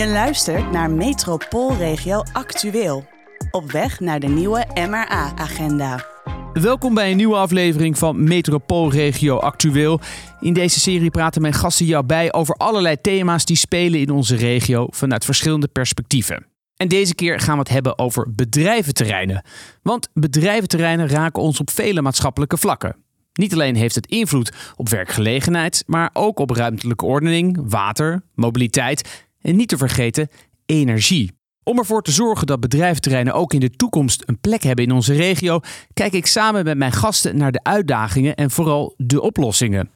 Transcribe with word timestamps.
Je 0.00 0.06
luistert 0.06 0.70
naar 0.70 0.90
Metropoolregio 0.90 2.22
Actueel. 2.32 3.08
Op 3.50 3.70
weg 3.70 4.00
naar 4.00 4.20
de 4.20 4.26
nieuwe 4.26 4.66
MRA-agenda. 4.74 6.04
Welkom 6.52 6.94
bij 6.94 7.10
een 7.10 7.16
nieuwe 7.16 7.36
aflevering 7.36 7.98
van 7.98 8.24
Metropoolregio 8.24 9.36
Actueel. 9.36 10.00
In 10.40 10.52
deze 10.52 10.80
serie 10.80 11.10
praten 11.10 11.42
mijn 11.42 11.54
gasten 11.54 11.86
jou 11.86 12.04
bij 12.04 12.32
over 12.32 12.54
allerlei 12.54 12.96
thema's 13.00 13.44
die 13.44 13.56
spelen 13.56 14.00
in 14.00 14.10
onze 14.10 14.36
regio 14.36 14.86
vanuit 14.90 15.24
verschillende 15.24 15.68
perspectieven. 15.68 16.46
En 16.76 16.88
deze 16.88 17.14
keer 17.14 17.40
gaan 17.40 17.54
we 17.54 17.60
het 17.60 17.68
hebben 17.68 17.98
over 17.98 18.34
bedrijventerreinen. 18.34 19.44
Want 19.82 20.08
bedrijventerreinen 20.12 21.08
raken 21.08 21.42
ons 21.42 21.60
op 21.60 21.70
vele 21.70 22.02
maatschappelijke 22.02 22.56
vlakken. 22.56 22.96
Niet 23.32 23.52
alleen 23.52 23.76
heeft 23.76 23.94
het 23.94 24.06
invloed 24.06 24.52
op 24.76 24.88
werkgelegenheid, 24.88 25.82
maar 25.86 26.10
ook 26.12 26.38
op 26.38 26.50
ruimtelijke 26.50 27.04
ordening, 27.04 27.58
water, 27.68 28.22
mobiliteit 28.34 29.28
en 29.40 29.56
niet 29.56 29.68
te 29.68 29.76
vergeten 29.76 30.28
energie. 30.66 31.32
Om 31.62 31.78
ervoor 31.78 32.02
te 32.02 32.10
zorgen 32.10 32.46
dat 32.46 32.60
bedrijventerreinen 32.60 33.34
ook 33.34 33.52
in 33.52 33.60
de 33.60 33.70
toekomst 33.70 34.22
een 34.26 34.40
plek 34.40 34.62
hebben 34.62 34.84
in 34.84 34.92
onze 34.92 35.14
regio, 35.14 35.60
kijk 35.92 36.12
ik 36.12 36.26
samen 36.26 36.64
met 36.64 36.78
mijn 36.78 36.92
gasten 36.92 37.36
naar 37.36 37.52
de 37.52 37.62
uitdagingen 37.62 38.34
en 38.34 38.50
vooral 38.50 38.94
de 38.96 39.20
oplossingen. 39.20 39.90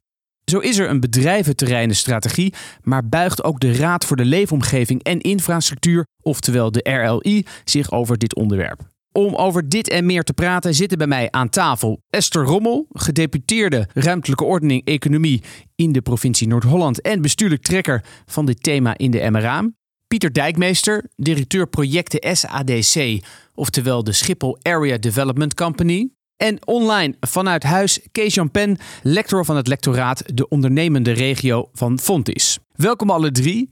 Zo 0.45 0.59
is 0.59 0.77
er 0.77 0.89
een 0.89 0.99
bedrijventerreinenstrategie, 0.99 2.53
maar 2.81 3.07
buigt 3.07 3.43
ook 3.43 3.59
de 3.59 3.73
Raad 3.73 4.05
voor 4.05 4.17
de 4.17 4.25
Leefomgeving 4.25 5.03
en 5.03 5.19
Infrastructuur, 5.19 6.05
oftewel 6.21 6.71
de 6.71 6.89
RLI, 6.89 7.45
zich 7.63 7.91
over 7.91 8.17
dit 8.17 8.35
onderwerp. 8.35 8.94
Om 9.17 9.35
over 9.35 9.69
dit 9.69 9.89
en 9.89 10.05
meer 10.05 10.23
te 10.23 10.33
praten 10.33 10.73
zitten 10.73 10.97
bij 10.97 11.07
mij 11.07 11.27
aan 11.31 11.49
tafel 11.49 12.01
Esther 12.09 12.43
Rommel, 12.43 12.87
gedeputeerde 12.91 13.87
ruimtelijke 13.93 14.43
ordening 14.43 14.85
economie 14.85 15.43
in 15.75 15.91
de 15.91 16.01
provincie 16.01 16.47
Noord-Holland 16.47 17.01
en 17.01 17.21
bestuurlijk 17.21 17.61
trekker 17.61 18.03
van 18.25 18.45
dit 18.45 18.63
thema 18.63 18.97
in 18.97 19.11
de 19.11 19.29
MRA. 19.29 19.69
Pieter 20.07 20.33
Dijkmeester, 20.33 21.09
directeur 21.15 21.67
projecten 21.67 22.37
SADC, 22.37 23.25
oftewel 23.53 24.03
de 24.03 24.11
Schiphol 24.11 24.57
Area 24.61 24.97
Development 24.97 25.53
Company. 25.53 26.09
En 26.37 26.67
online 26.67 27.15
vanuit 27.19 27.63
huis 27.63 27.99
Kees 28.11 28.39
Pen, 28.51 28.77
lector 29.03 29.45
van 29.45 29.55
het 29.55 29.67
lectoraat 29.67 30.23
De 30.33 30.47
Ondernemende 30.47 31.11
Regio 31.11 31.69
van 31.73 31.99
Fontis. 31.99 32.59
Welkom 32.73 33.09
alle 33.09 33.31
drie. 33.31 33.69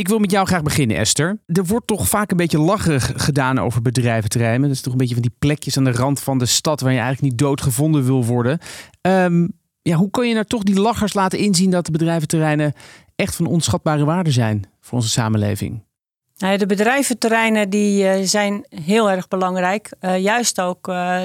Ik 0.00 0.08
wil 0.08 0.18
met 0.18 0.30
jou 0.30 0.46
graag 0.46 0.62
beginnen, 0.62 0.96
Esther. 0.96 1.40
Er 1.46 1.64
wordt 1.64 1.86
toch 1.86 2.08
vaak 2.08 2.30
een 2.30 2.36
beetje 2.36 2.58
lacherig 2.58 3.12
gedaan 3.16 3.58
over 3.58 3.82
bedrijventerreinen. 3.82 4.68
Dat 4.68 4.76
is 4.76 4.80
toch 4.80 4.92
een 4.92 4.98
beetje 4.98 5.14
van 5.14 5.22
die 5.22 5.34
plekjes 5.38 5.76
aan 5.76 5.84
de 5.84 5.92
rand 5.92 6.20
van 6.20 6.38
de 6.38 6.46
stad 6.46 6.80
waar 6.80 6.92
je 6.92 6.98
eigenlijk 6.98 7.30
niet 7.30 7.38
doodgevonden 7.38 8.04
wil 8.04 8.24
worden. 8.24 8.58
Ehm, 9.00 9.48
ja, 9.82 9.96
hoe 9.96 10.10
kan 10.10 10.28
je 10.28 10.34
nou 10.34 10.46
toch 10.46 10.62
die 10.62 10.80
lachers 10.80 11.14
laten 11.14 11.38
inzien 11.38 11.70
dat 11.70 11.86
de 11.86 11.92
bedrijventerreinen 11.92 12.72
echt 13.16 13.36
van 13.36 13.46
onschatbare 13.46 14.04
waarde 14.04 14.30
zijn 14.30 14.64
voor 14.80 14.98
onze 14.98 15.08
samenleving? 15.10 15.82
Nou 16.36 16.56
de 16.56 16.66
bedrijventerreinen 16.66 17.70
die, 17.70 18.04
uh, 18.04 18.14
zijn 18.22 18.66
heel 18.68 19.10
erg 19.10 19.28
belangrijk. 19.28 19.92
Uh, 20.00 20.18
juist 20.18 20.60
ook 20.60 20.88
uh, 20.88 21.22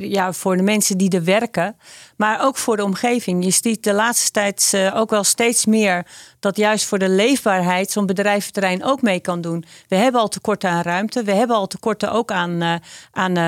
ja, 0.00 0.32
voor 0.32 0.56
de 0.56 0.62
mensen 0.62 0.98
die 0.98 1.10
er 1.10 1.24
werken, 1.24 1.76
maar 2.16 2.44
ook 2.44 2.56
voor 2.56 2.76
de 2.76 2.84
omgeving. 2.84 3.44
Je 3.44 3.50
ziet 3.50 3.84
de 3.84 3.92
laatste 3.92 4.30
tijd 4.30 4.72
uh, 4.74 4.96
ook 4.96 5.10
wel 5.10 5.24
steeds 5.24 5.66
meer 5.66 6.06
dat 6.40 6.56
juist 6.56 6.84
voor 6.84 6.98
de 6.98 7.08
leefbaarheid 7.08 7.90
zo'n 7.90 8.06
bedrijventerrein 8.06 8.84
ook 8.84 9.02
mee 9.02 9.20
kan 9.20 9.40
doen. 9.40 9.64
We 9.88 9.96
hebben 9.96 10.20
al 10.20 10.28
tekorten 10.28 10.70
aan 10.70 10.82
ruimte, 10.82 11.22
we 11.22 11.32
hebben 11.32 11.56
al 11.56 11.66
tekorten 11.66 12.12
ook 12.12 12.30
aan, 12.30 12.62
uh, 12.62 12.74
aan 13.10 13.38
uh, 13.38 13.46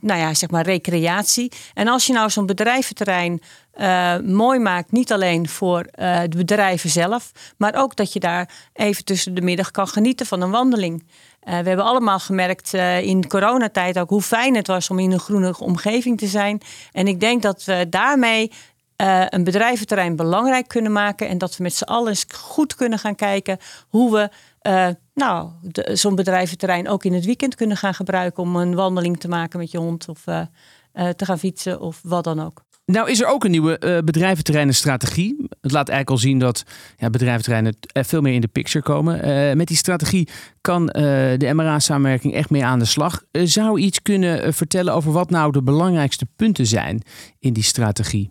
nou 0.00 0.20
ja, 0.20 0.34
zeg 0.34 0.50
maar 0.50 0.64
recreatie. 0.64 1.52
En 1.74 1.88
als 1.88 2.06
je 2.06 2.12
nou 2.12 2.30
zo'n 2.30 2.46
bedrijventerrein 2.46 3.42
mooi 4.24 4.58
maakt, 4.58 4.92
niet 4.92 5.12
alleen 5.12 5.48
voor 5.48 5.86
de 6.28 6.36
bedrijven 6.36 6.90
zelf, 6.90 7.32
maar 7.56 7.74
ook 7.74 7.96
dat 7.96 8.12
je 8.12 8.20
daar 8.20 8.50
even 8.72 9.04
tussen 9.04 9.34
de 9.34 9.40
middag 9.40 9.70
kan 9.70 9.88
genieten 9.88 10.26
van 10.26 10.40
een 10.40 10.50
wandeling. 10.50 11.04
Uh, 11.44 11.58
we 11.58 11.68
hebben 11.68 11.84
allemaal 11.84 12.18
gemerkt 12.18 12.74
uh, 12.74 13.02
in 13.02 13.28
coronatijd 13.28 13.98
ook 13.98 14.10
hoe 14.10 14.22
fijn 14.22 14.56
het 14.56 14.66
was 14.66 14.90
om 14.90 14.98
in 14.98 15.12
een 15.12 15.20
groene 15.20 15.58
omgeving 15.58 16.18
te 16.18 16.26
zijn. 16.26 16.60
En 16.92 17.06
ik 17.06 17.20
denk 17.20 17.42
dat 17.42 17.64
we 17.64 17.86
daarmee 17.90 18.52
uh, 19.02 19.24
een 19.28 19.44
bedrijventerrein 19.44 20.16
belangrijk 20.16 20.68
kunnen 20.68 20.92
maken. 20.92 21.28
En 21.28 21.38
dat 21.38 21.56
we 21.56 21.62
met 21.62 21.74
z'n 21.74 21.84
allen 21.84 22.16
goed 22.34 22.74
kunnen 22.74 22.98
gaan 22.98 23.14
kijken 23.14 23.58
hoe 23.88 24.12
we 24.12 24.28
nou, 25.14 25.50
zo'n 25.92 26.14
bedrijventerrein 26.14 26.88
ook 26.88 27.04
in 27.04 27.12
het 27.12 27.24
weekend 27.24 27.54
kunnen 27.54 27.76
gaan 27.76 27.94
gebruiken 27.94 28.42
om 28.42 28.56
een 28.56 28.74
wandeling 28.74 29.20
te 29.20 29.28
maken 29.28 29.58
met 29.58 29.70
je 29.70 29.78
hond 29.78 30.08
of 30.08 30.22
te 30.92 31.24
gaan 31.24 31.38
fietsen 31.38 31.80
of 31.80 32.00
wat 32.02 32.24
dan 32.24 32.44
ook. 32.44 32.63
Nou 32.86 33.10
is 33.10 33.20
er 33.20 33.26
ook 33.26 33.44
een 33.44 33.50
nieuwe 33.50 33.80
uh, 33.84 33.98
bedrijventerreinenstrategie. 33.98 35.36
Het 35.60 35.72
laat 35.72 35.88
eigenlijk 35.88 36.10
al 36.10 36.28
zien 36.28 36.38
dat 36.38 36.64
ja, 36.96 37.10
bedrijventerreinen 37.10 37.76
veel 37.92 38.20
meer 38.20 38.34
in 38.34 38.40
de 38.40 38.48
picture 38.48 38.84
komen. 38.84 39.28
Uh, 39.28 39.54
met 39.54 39.68
die 39.68 39.76
strategie 39.76 40.28
kan 40.60 40.86
de 40.86 41.50
MRA-samenwerking 41.54 42.34
echt 42.34 42.50
mee 42.50 42.64
aan 42.64 42.78
de 42.78 42.84
slag. 42.84 43.22
zou 43.32 43.80
iets 43.80 44.02
kunnen 44.02 44.54
vertellen 44.54 44.94
over 44.94 45.12
wat 45.12 45.30
nou 45.30 45.52
de 45.52 45.62
belangrijkste 45.62 46.26
punten 46.36 46.66
zijn 46.66 47.02
in 47.38 47.52
die 47.52 47.62
strategie? 47.62 48.30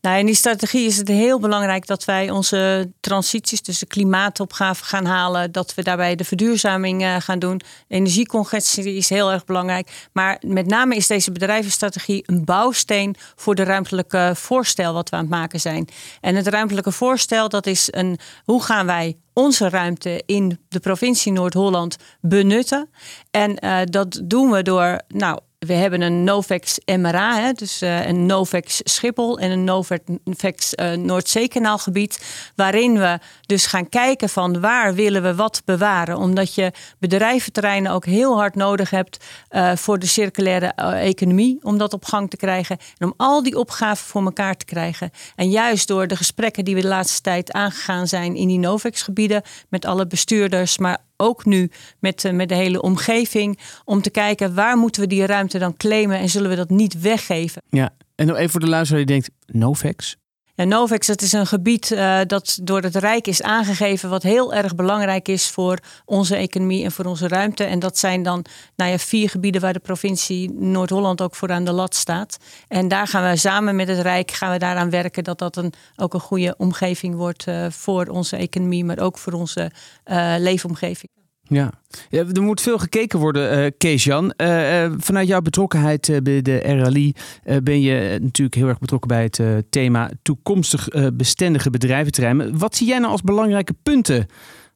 Nou, 0.00 0.18
in 0.18 0.26
die 0.26 0.34
strategie 0.34 0.86
is 0.86 0.96
het 0.96 1.08
heel 1.08 1.40
belangrijk 1.40 1.86
dat 1.86 2.04
wij 2.04 2.30
onze 2.30 2.92
transities, 3.00 3.62
dus 3.62 3.78
de 3.78 3.86
klimaatopgave 3.86 4.84
gaan 4.84 5.04
halen. 5.04 5.52
Dat 5.52 5.74
we 5.74 5.82
daarbij 5.82 6.14
de 6.14 6.24
verduurzaming 6.24 7.02
uh, 7.02 7.16
gaan 7.18 7.38
doen. 7.38 7.60
Energiecongestie 7.88 8.94
is 8.94 9.08
heel 9.08 9.32
erg 9.32 9.44
belangrijk. 9.44 10.08
Maar 10.12 10.42
met 10.46 10.66
name 10.66 10.96
is 10.96 11.06
deze 11.06 11.32
bedrijvenstrategie 11.32 12.22
een 12.26 12.44
bouwsteen 12.44 13.16
voor 13.36 13.54
de 13.54 13.62
ruimtelijke 13.62 14.32
voorstel 14.34 14.92
wat 14.92 15.08
we 15.08 15.16
aan 15.16 15.22
het 15.22 15.30
maken 15.30 15.60
zijn. 15.60 15.88
En 16.20 16.34
het 16.34 16.46
ruimtelijke 16.46 16.92
voorstel, 16.92 17.48
dat 17.48 17.66
is 17.66 17.88
een 17.90 18.18
hoe 18.44 18.62
gaan 18.62 18.86
wij 18.86 19.16
onze 19.32 19.68
ruimte 19.68 20.22
in 20.26 20.58
de 20.68 20.80
provincie 20.80 21.32
Noord-Holland 21.32 21.96
benutten. 22.20 22.90
En 23.30 23.64
uh, 23.64 23.78
dat 23.84 24.20
doen 24.24 24.50
we 24.50 24.62
door 24.62 25.00
nou, 25.08 25.38
we 25.66 25.72
hebben 25.72 26.00
een 26.00 26.24
Novex 26.24 26.78
MRA, 26.84 27.40
hè, 27.40 27.52
dus 27.52 27.82
uh, 27.82 28.06
een 28.06 28.26
Novex 28.26 28.80
Schiphol 28.84 29.38
en 29.38 29.50
een 29.50 29.64
Novex 29.64 30.74
uh, 30.74 30.92
Noordzeekanaalgebied, 30.92 32.24
waarin 32.54 32.98
we 32.98 33.18
dus 33.46 33.66
gaan 33.66 33.88
kijken 33.88 34.28
van 34.28 34.60
waar 34.60 34.94
willen 34.94 35.22
we 35.22 35.34
wat 35.34 35.62
bewaren, 35.64 36.16
omdat 36.16 36.54
je 36.54 36.72
bedrijventerreinen 36.98 37.92
ook 37.92 38.04
heel 38.04 38.36
hard 38.36 38.54
nodig 38.54 38.90
hebt 38.90 39.24
uh, 39.50 39.76
voor 39.76 39.98
de 39.98 40.06
circulaire 40.06 40.66
economie, 40.94 41.58
om 41.62 41.78
dat 41.78 41.92
op 41.92 42.04
gang 42.04 42.30
te 42.30 42.36
krijgen 42.36 42.78
en 42.98 43.06
om 43.06 43.14
al 43.16 43.42
die 43.42 43.58
opgaven 43.58 44.06
voor 44.06 44.24
elkaar 44.24 44.56
te 44.56 44.64
krijgen. 44.64 45.10
En 45.36 45.50
juist 45.50 45.88
door 45.88 46.06
de 46.06 46.16
gesprekken 46.16 46.64
die 46.64 46.74
we 46.74 46.80
de 46.80 46.88
laatste 46.88 47.20
tijd 47.20 47.52
aangegaan 47.52 48.06
zijn 48.06 48.36
in 48.36 48.48
die 48.48 48.58
Novex 48.58 49.02
gebieden 49.02 49.42
met 49.68 49.84
alle 49.84 50.06
bestuurders, 50.06 50.78
maar 50.78 50.98
ook 51.20 51.44
nu 51.44 51.70
met, 51.98 52.24
uh, 52.24 52.32
met 52.32 52.48
de 52.48 52.54
hele 52.54 52.82
omgeving. 52.82 53.58
Om 53.84 54.02
te 54.02 54.10
kijken 54.10 54.54
waar 54.54 54.76
moeten 54.76 55.02
we 55.02 55.08
die 55.08 55.26
ruimte 55.26 55.58
dan 55.58 55.76
claimen 55.76 56.18
en 56.18 56.28
zullen 56.28 56.50
we 56.50 56.56
dat 56.56 56.70
niet 56.70 57.00
weggeven. 57.00 57.62
Ja, 57.68 57.90
en 58.14 58.26
nog 58.26 58.36
even 58.36 58.50
voor 58.50 58.60
de 58.60 58.68
luisteraar 58.68 59.04
die 59.04 59.14
denkt, 59.14 59.30
Novex? 59.46 60.16
Ja, 60.60 60.66
Novex, 60.66 61.06
dat 61.06 61.22
is 61.22 61.32
een 61.32 61.46
gebied 61.46 61.90
uh, 61.90 62.20
dat 62.26 62.58
door 62.62 62.82
het 62.82 62.96
Rijk 62.96 63.26
is 63.26 63.42
aangegeven, 63.42 64.10
wat 64.10 64.22
heel 64.22 64.54
erg 64.54 64.74
belangrijk 64.74 65.28
is 65.28 65.48
voor 65.48 65.78
onze 66.04 66.36
economie 66.36 66.84
en 66.84 66.92
voor 66.92 67.04
onze 67.04 67.28
ruimte. 67.28 67.64
En 67.64 67.78
dat 67.78 67.98
zijn 67.98 68.22
dan 68.22 68.44
nou 68.76 68.90
ja, 68.90 68.98
vier 68.98 69.30
gebieden 69.30 69.60
waar 69.60 69.72
de 69.72 69.78
provincie 69.78 70.52
Noord-Holland 70.52 71.22
ook 71.22 71.34
voor 71.34 71.50
aan 71.50 71.64
de 71.64 71.72
lat 71.72 71.94
staat. 71.94 72.38
En 72.68 72.88
daar 72.88 73.06
gaan 73.06 73.30
we 73.30 73.36
samen 73.36 73.76
met 73.76 73.88
het 73.88 73.98
Rijk 73.98 74.30
gaan 74.30 74.52
we 74.52 74.58
daaraan 74.58 74.90
werken 74.90 75.24
dat 75.24 75.38
dat 75.38 75.56
een, 75.56 75.72
ook 75.96 76.14
een 76.14 76.20
goede 76.20 76.54
omgeving 76.58 77.14
wordt 77.14 77.46
uh, 77.46 77.66
voor 77.70 78.06
onze 78.06 78.36
economie, 78.36 78.84
maar 78.84 78.98
ook 78.98 79.18
voor 79.18 79.32
onze 79.32 79.70
uh, 80.06 80.34
leefomgeving. 80.38 81.19
Ja. 81.50 81.72
er 82.10 82.42
moet 82.42 82.60
veel 82.60 82.78
gekeken 82.78 83.18
worden, 83.18 83.64
uh, 83.64 83.70
Kees-Jan. 83.78 84.34
Uh, 84.36 84.84
uh, 84.84 84.92
vanuit 84.98 85.28
jouw 85.28 85.40
betrokkenheid 85.40 86.20
bij 86.22 86.42
de 86.42 86.56
RLI 86.56 87.14
ben 87.62 87.80
je 87.80 88.18
natuurlijk 88.22 88.56
heel 88.56 88.68
erg 88.68 88.78
betrokken 88.78 89.08
bij 89.08 89.22
het 89.22 89.64
thema 89.70 90.10
toekomstig 90.22 90.88
bestendige 91.12 91.70
bedrijventerreinen. 91.70 92.58
Wat 92.58 92.76
zie 92.76 92.86
jij 92.86 92.98
nou 92.98 93.10
als 93.10 93.22
belangrijke 93.22 93.74
punten 93.82 94.26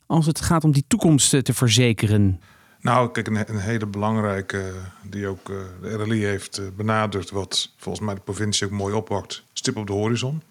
als 0.07 0.27
het 0.27 0.41
gaat 0.41 0.65
om 0.65 0.73
die 0.73 0.85
toekomst 0.89 1.45
te 1.45 1.55
verzekeren? 1.55 2.41
Nou, 2.81 3.11
kijk, 3.11 3.27
een, 3.27 3.49
een 3.49 3.61
hele 3.61 3.87
belangrijke 3.87 4.73
die 5.03 5.27
ook 5.27 5.47
de 5.83 5.97
RLI 5.97 6.25
heeft 6.25 6.77
benadrukt, 6.77 7.31
wat 7.31 7.73
volgens 7.77 8.05
mij 8.05 8.15
de 8.15 8.21
provincie 8.21 8.67
ook 8.67 8.73
mooi 8.73 8.95
oppakt, 8.95 9.43
stip 9.53 9.77
op 9.77 9.87
de 9.87 9.93
horizon. 9.93 10.43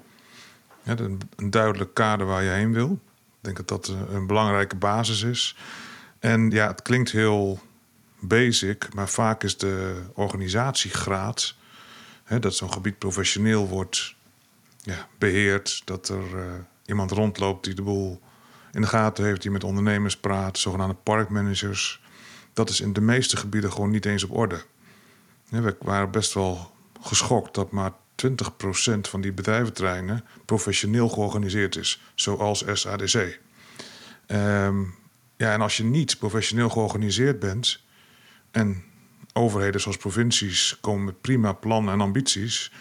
Een, 0.83 1.19
een 1.35 1.49
duidelijk 1.49 1.93
kader 1.93 2.25
waar 2.25 2.43
je 2.43 2.49
heen 2.49 2.73
wil. 2.73 2.91
Ik 2.91 3.55
denk 3.55 3.67
dat 3.67 3.67
dat 3.67 3.95
een 4.13 4.27
belangrijke 4.27 4.75
basis 4.75 5.23
is. 5.23 5.55
En 6.23 6.49
ja, 6.49 6.67
het 6.67 6.81
klinkt 6.81 7.11
heel 7.11 7.59
basic, 8.19 8.93
maar 8.93 9.09
vaak 9.09 9.43
is 9.43 9.57
de 9.57 10.01
organisatiegraad, 10.13 11.55
hè, 12.23 12.39
dat 12.39 12.55
zo'n 12.55 12.73
gebied 12.73 12.97
professioneel 12.97 13.67
wordt 13.67 14.15
ja, 14.81 15.07
beheerd, 15.17 15.81
dat 15.85 16.09
er 16.09 16.35
uh, 16.35 16.43
iemand 16.85 17.11
rondloopt 17.11 17.63
die 17.63 17.73
de 17.73 17.81
boel 17.81 18.21
in 18.71 18.81
de 18.81 18.87
gaten 18.87 19.25
heeft, 19.25 19.41
die 19.41 19.51
met 19.51 19.63
ondernemers 19.63 20.17
praat, 20.17 20.57
zogenaamde 20.57 20.95
parkmanagers. 21.03 22.01
Dat 22.53 22.69
is 22.69 22.81
in 22.81 22.93
de 22.93 23.01
meeste 23.01 23.37
gebieden 23.37 23.71
gewoon 23.71 23.91
niet 23.91 24.05
eens 24.05 24.23
op 24.23 24.31
orde. 24.31 24.63
We 25.49 25.75
waren 25.79 26.11
best 26.11 26.33
wel 26.33 26.71
geschokt 27.01 27.55
dat 27.55 27.71
maar 27.71 27.91
20% 28.25 28.99
van 29.01 29.21
die 29.21 29.33
bedrijventreinen 29.33 30.23
professioneel 30.45 31.09
georganiseerd 31.09 31.75
is, 31.75 32.01
zoals 32.15 32.63
SADC. 32.73 33.39
Um, 34.27 35.01
Ja, 35.43 35.53
en 35.53 35.61
als 35.61 35.77
je 35.77 35.83
niet 35.83 36.17
professioneel 36.17 36.69
georganiseerd 36.69 37.39
bent 37.39 37.79
en 38.51 38.83
overheden 39.33 39.81
zoals 39.81 39.97
provincies 39.97 40.77
komen 40.81 41.05
met 41.05 41.21
prima 41.21 41.53
plannen 41.53 41.93
en 41.93 42.01
ambities, 42.01 42.71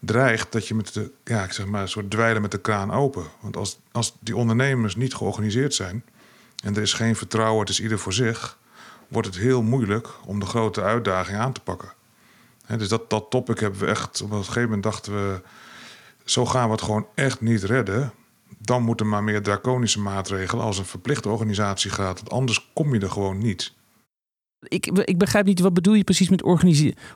dreigt 0.00 0.52
dat 0.52 0.68
je 0.68 0.74
met 0.74 0.94
de, 0.94 1.10
ja, 1.24 1.44
ik 1.44 1.52
zeg 1.52 1.66
maar, 1.66 1.82
een 1.82 1.88
soort 1.88 2.10
dweilen 2.10 2.42
met 2.42 2.50
de 2.50 2.60
kraan 2.60 2.90
open. 2.90 3.24
Want 3.40 3.56
als, 3.56 3.78
als 3.92 4.16
die 4.20 4.36
ondernemers 4.36 4.96
niet 4.96 5.14
georganiseerd 5.14 5.74
zijn 5.74 6.04
en 6.64 6.76
er 6.76 6.82
is 6.82 6.92
geen 6.92 7.16
vertrouwen, 7.16 7.60
het 7.60 7.68
is 7.68 7.80
ieder 7.80 7.98
voor 7.98 8.12
zich, 8.12 8.58
wordt 9.08 9.26
het 9.28 9.36
heel 9.36 9.62
moeilijk 9.62 10.08
om 10.24 10.40
de 10.40 10.46
grote 10.46 10.82
uitdaging 10.82 11.38
aan 11.38 11.52
te 11.52 11.60
pakken. 11.60 11.92
dus 12.66 12.88
dat, 12.88 13.10
dat 13.10 13.30
topic 13.30 13.60
hebben 13.60 13.80
we 13.80 13.86
echt, 13.86 14.22
op 14.22 14.30
een 14.30 14.38
gegeven 14.38 14.62
moment 14.62 14.82
dachten 14.82 15.12
we, 15.12 15.42
zo 16.24 16.46
gaan 16.46 16.66
we 16.66 16.72
het 16.72 16.82
gewoon 16.82 17.06
echt 17.14 17.40
niet 17.40 17.62
redden. 17.62 18.12
Dan 18.58 18.82
moeten 18.82 19.08
maar 19.08 19.24
meer 19.24 19.42
draconische 19.42 20.00
maatregelen 20.00 20.64
als 20.64 20.78
een 20.78 20.84
verplichte 20.84 21.28
organisatiegraad. 21.28 22.18
Want 22.18 22.30
anders 22.30 22.70
kom 22.72 22.94
je 22.94 23.00
er 23.00 23.10
gewoon 23.10 23.38
niet. 23.38 23.72
Ik, 24.68 24.86
ik 24.86 25.18
begrijp 25.18 25.46
niet, 25.46 25.60
wat 25.60 25.74
bedoel 25.74 25.94
je 25.94 26.04
precies 26.04 26.28
met 26.28 26.42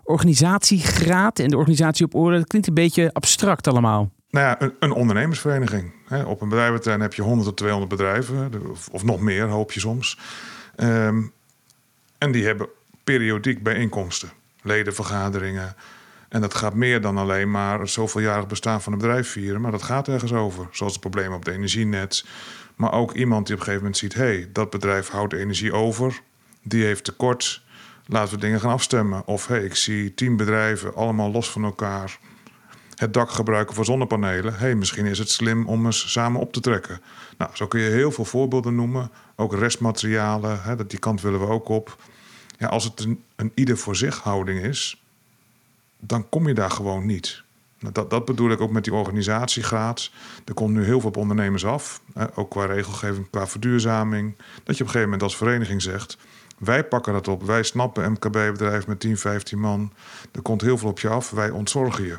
organisatiegraad 0.03 1.39
en 1.39 1.49
de 1.49 1.57
organisatie 1.57 2.05
op 2.05 2.15
orde? 2.15 2.39
Dat 2.39 2.47
klinkt 2.47 2.69
een 2.69 2.75
beetje 2.75 3.13
abstract 3.13 3.67
allemaal. 3.67 4.11
Nou 4.31 4.47
ja, 4.47 4.61
een, 4.63 4.75
een 4.79 4.93
ondernemersvereniging. 4.93 5.93
Op 6.27 6.41
een 6.41 6.49
bedrijventerrein 6.49 7.01
heb 7.01 7.15
je 7.15 7.23
100 7.23 7.49
tot 7.49 7.57
200 7.57 7.91
bedrijven, 7.91 8.51
of, 8.91 9.05
nog 9.05 9.21
meer, 9.21 9.49
hoop 9.49 9.73
je 9.73 9.81
soms. 9.81 10.19
Ehm, 10.77 11.23
en 12.19 12.33
die 12.33 12.45
hebben 12.45 12.69
periodiek 13.05 13.63
bijeenkomsten, 13.63 14.31
ledenvergaderingen. 14.63 15.75
En 16.29 16.41
dat 16.41 16.55
gaat 16.55 16.75
meer 16.75 17.01
dan 17.01 17.19
alleen 17.19 17.51
maar 17.51 17.89
zoveeljarig 17.89 18.47
bestaan 18.47 18.83
van 18.83 18.93
een 18.93 18.99
bedrijf 18.99 19.29
vieren. 19.29 19.61
Maar 19.61 19.71
dat 19.71 19.83
gaat 19.83 20.09
ergens 20.09 20.33
over. 20.33 20.69
Zoals 20.71 20.93
het 20.93 21.01
probleem 21.01 21.33
op 21.33 21.45
het 21.45 21.55
energienet. 21.55 22.25
Maar 22.77 22.93
ook 22.93 23.13
iemand 23.13 23.47
die 23.47 23.55
op 23.55 23.61
een 23.61 23.67
gegeven 23.67 23.87
moment 23.87 23.97
ziet: 23.97 24.15
hé, 24.15 24.23
hey, 24.23 24.49
dat 24.53 24.71
bedrijf 24.71 25.09
houdt 25.09 25.33
energie 25.33 25.73
over 25.73 26.21
die 26.63 26.85
heeft 26.85 27.05
tekort. 27.05 27.65
Laten 28.07 28.35
we 28.35 28.41
dingen 28.41 28.61
gaan 28.61 28.71
afstemmen. 28.71 29.27
Of 29.27 29.47
hey, 29.47 29.65
ik 29.65 29.75
zie 29.75 30.15
tien 30.15 30.37
bedrijven 30.37 30.95
allemaal 30.95 31.31
los 31.31 31.51
van 31.51 31.65
elkaar 31.65 32.19
het 32.95 33.15
dak 33.15 33.31
gebruiken 33.31 33.75
voor 33.75 33.85
zonnepanelen. 33.85 34.55
hey, 34.55 34.75
misschien 34.75 35.07
is 35.07 35.19
het 35.19 35.31
slim 35.31 35.69
om 35.69 35.87
eens 35.87 36.13
samen 36.13 36.41
op 36.41 36.53
te 36.53 36.61
trekken. 36.61 37.01
Nou, 37.39 37.51
zo 37.55 37.67
kun 37.67 37.81
je 37.81 37.91
heel 37.91 38.13
veel 38.13 38.25
voorbeelden 38.25 38.75
noemen. 38.75 39.11
Ook 39.37 39.55
restmaterialen, 39.55 40.63
hè, 40.63 40.87
die 40.87 40.99
kant 40.99 41.21
willen 41.21 41.41
we 41.41 41.47
ook 41.47 41.69
op. 41.69 41.97
Ja, 42.59 42.67
als 42.67 42.85
het 42.85 43.07
een 43.37 43.53
ieder 43.55 43.77
voor 43.77 43.97
zich 43.97 44.19
houding 44.19 44.61
is, 44.61 45.03
dan 46.01 46.29
kom 46.29 46.49
je 46.49 46.55
daar 46.55 46.71
gewoon 46.71 47.07
niet. 47.07 47.45
Nou, 47.79 47.93
dat, 47.93 48.11
dat 48.11 48.25
bedoel 48.25 48.51
ik 48.51 48.61
ook 48.61 48.71
met 48.71 48.85
die 48.85 48.95
organisatiegraad. 48.95 50.11
Er 50.45 50.55
komt 50.55 50.75
nu 50.75 50.85
heel 50.85 51.01
veel 51.01 51.09
op 51.09 51.17
ondernemers 51.17 51.65
af, 51.65 52.01
ook 52.35 52.51
qua 52.51 52.65
regelgeving, 52.65 53.31
qua 53.31 53.47
verduurzaming. 53.47 54.37
Dat 54.37 54.47
je 54.47 54.63
op 54.63 54.69
een 54.69 54.77
gegeven 54.87 55.03
moment 55.03 55.23
als 55.23 55.37
vereniging 55.37 55.83
zegt: 55.83 56.17
wij 56.59 56.85
pakken 56.85 57.13
dat 57.13 57.29
op. 57.29 57.43
Wij 57.43 57.63
snappen 57.63 58.13
MKB-bedrijf 58.13 58.87
met 58.87 59.01
10, 59.01 59.19
15 59.19 59.59
man. 59.59 59.93
Er 60.33 60.43
komt 60.43 60.61
heel 60.61 60.79
veel 60.79 60.89
op 60.89 61.01
je 61.01 61.09
af. 61.09 61.31
Wij 61.31 61.51
ontzorgen 61.51 62.05
je. 62.05 62.19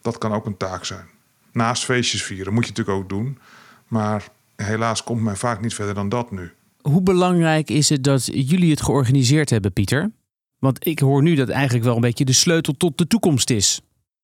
Dat 0.00 0.18
kan 0.18 0.32
ook 0.32 0.46
een 0.46 0.56
taak 0.56 0.84
zijn. 0.84 1.06
Naast 1.52 1.84
feestjes 1.84 2.22
vieren 2.22 2.52
moet 2.52 2.64
je 2.64 2.70
natuurlijk 2.70 2.98
ook 2.98 3.08
doen. 3.08 3.38
Maar 3.86 4.28
helaas 4.56 5.04
komt 5.04 5.22
men 5.22 5.36
vaak 5.36 5.60
niet 5.60 5.74
verder 5.74 5.94
dan 5.94 6.08
dat 6.08 6.30
nu. 6.30 6.52
Hoe 6.80 7.02
belangrijk 7.02 7.70
is 7.70 7.88
het 7.88 8.04
dat 8.04 8.24
jullie 8.24 8.70
het 8.70 8.82
georganiseerd 8.82 9.50
hebben, 9.50 9.72
Pieter? 9.72 10.10
Want 10.58 10.86
ik 10.86 10.98
hoor 10.98 11.22
nu 11.22 11.34
dat 11.34 11.48
eigenlijk 11.48 11.84
wel 11.84 11.94
een 11.94 12.00
beetje 12.00 12.24
de 12.24 12.32
sleutel 12.32 12.74
tot 12.76 12.98
de 12.98 13.06
toekomst 13.06 13.50
is. 13.50 13.80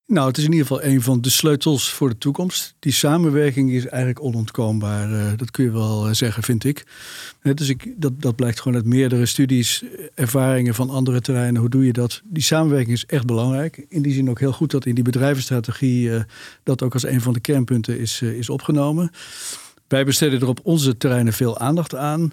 Nou, 0.06 0.28
het 0.28 0.38
is 0.38 0.44
in 0.44 0.52
ieder 0.52 0.66
geval 0.66 0.84
een 0.84 1.02
van 1.02 1.20
de 1.20 1.31
sleutels 1.31 1.90
voor 1.90 2.08
de 2.08 2.19
toekomst. 2.19 2.75
Die 2.78 2.92
samenwerking 2.92 3.70
is 3.70 3.86
eigenlijk 3.86 4.22
onontkoombaar. 4.22 5.10
Uh, 5.10 5.32
dat 5.36 5.50
kun 5.50 5.64
je 5.64 5.70
wel 5.70 6.06
eh, 6.06 6.12
zeggen, 6.12 6.42
vind 6.42 6.64
ik. 6.64 6.86
dus 7.42 7.69
ik, 7.69 7.94
dat, 7.96 8.22
dat 8.22 8.36
blijkt 8.36 8.60
gewoon 8.60 8.76
uit 8.76 8.86
meerdere 8.86 9.26
studies, 9.26 9.84
ervaringen 10.14 10.75
van 10.75 10.90
andere 10.90 11.20
terreinen. 11.20 11.60
Hoe 11.60 11.70
doe 11.70 11.86
je 11.86 11.92
dat? 11.92 12.22
Die 12.25 12.42
samenwerking 12.42 12.92
is 12.92 13.06
echt 13.06 13.26
belangrijk. 13.26 13.86
In 13.88 14.02
die 14.02 14.12
zin 14.12 14.31
ook 14.31 14.40
heel 14.40 14.52
goed 14.52 14.70
dat 14.70 14.86
in 14.86 14.94
die 14.94 15.04
bedrijvenstrategie 15.04 16.08
uh, 16.08 16.20
dat 16.62 16.82
ook 16.82 16.92
als 16.92 17.04
een 17.06 17.20
van 17.20 17.32
de 17.32 17.40
kernpunten 17.40 17.98
is, 17.98 18.22
is 18.22 18.48
opgenomen. 18.48 19.10
Wij 19.88 20.04
besteden 20.04 20.40
er 20.40 20.48
op 20.48 20.60
onze 20.62 20.96
terreinen 20.96 21.32
veel 21.32 21.58
aandacht 21.58 21.94
aan. 21.94 22.31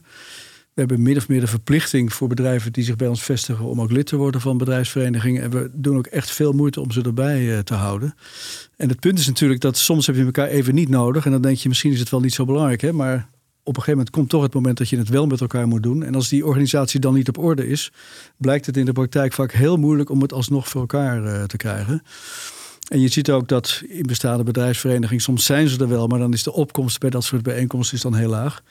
Hebben 0.82 1.02
min 1.02 1.18
of 1.18 1.28
meer 1.28 1.40
de 1.40 1.48
verplichting 1.48 2.14
voor 2.14 2.28
bedrijven 2.28 2.74
die 2.74 2.84
zich 2.84 2.96
bij 2.96 3.08
ons 3.08 3.24
vestigen 3.24 3.66
om 3.66 3.82
ook 3.82 3.92
lid 3.92 4.06
te 4.06 4.16
worden 4.16 4.42
van 4.42 4.58
bedrijfsverenigingen. 4.58 5.42
En 5.42 5.50
we 5.50 5.70
doen 5.74 5.98
ook 5.98 6.08
echt 6.08 6.32
veel 6.32 6.52
moeite 6.52 6.82
om 6.82 6.92
ze 6.92 7.02
erbij 7.02 7.56
eh, 7.56 7.60
te 7.60 7.74
houden. 7.74 8.16
En 8.78 8.90
het 8.90 9.00
punt 9.00 9.20
is 9.20 9.28
natuurlijk 9.28 9.62
dat 9.62 9.78
soms 9.78 10.08
heb 10.08 10.16
je 10.16 10.26
elkaar 10.26 10.48
even 10.48 10.76
niet 10.76 10.90
nodig. 10.90 11.26
En 11.26 11.32
dan 11.32 11.42
denk 11.42 11.58
je 11.58 11.70
misschien 11.70 11.92
is 11.92 12.00
het 12.00 12.10
wel 12.10 12.20
niet 12.20 12.34
zo 12.34 12.46
belangrijk. 12.46 12.82
Hè? 12.82 12.94
Maar 12.94 13.16
op 13.64 13.78
een 13.78 13.84
gegeven 13.84 13.92
moment 13.92 14.10
komt 14.10 14.30
toch 14.30 14.42
het 14.42 14.54
moment 14.54 14.78
dat 14.78 14.90
je 14.90 14.98
het 14.98 15.10
wel 15.10 15.28
met 15.28 15.42
elkaar 15.42 15.68
moet 15.68 15.84
doen. 15.84 16.04
En 16.04 16.16
als 16.16 16.30
die 16.30 16.46
organisatie 16.46 17.00
dan 17.00 17.14
niet 17.14 17.28
op 17.28 17.38
orde 17.38 17.68
is, 17.68 17.92
blijkt 18.38 18.66
het 18.66 18.78
in 18.78 18.86
de 18.86 18.94
praktijk 18.94 19.34
vaak 19.34 19.52
heel 19.52 19.78
moeilijk 19.78 20.10
om 20.10 20.22
het 20.22 20.34
alsnog 20.34 20.68
voor 20.68 20.82
elkaar 20.82 21.24
uh, 21.24 21.44
te 21.44 21.58
krijgen. 21.58 22.04
En 22.92 23.00
je 23.00 23.08
ziet 23.08 23.32
ook 23.32 23.48
dat 23.48 23.82
in 23.88 24.06
bestaande 24.06 24.44
bedrijfsverenigingen, 24.44 25.24
soms 25.24 25.46
zijn 25.46 25.68
ze 25.68 25.80
er 25.80 25.88
wel, 25.88 26.08
maar 26.08 26.20
dan 26.20 26.34
is 26.34 26.44
de 26.44 26.54
opkomst 26.54 27.00
bij 27.00 27.10
dat 27.10 27.24
soort 27.24 27.44
bijeenkomsten 27.44 27.96
is 27.96 28.04
dan 28.04 28.16
heel 28.16 28.30
laag. 28.30 28.64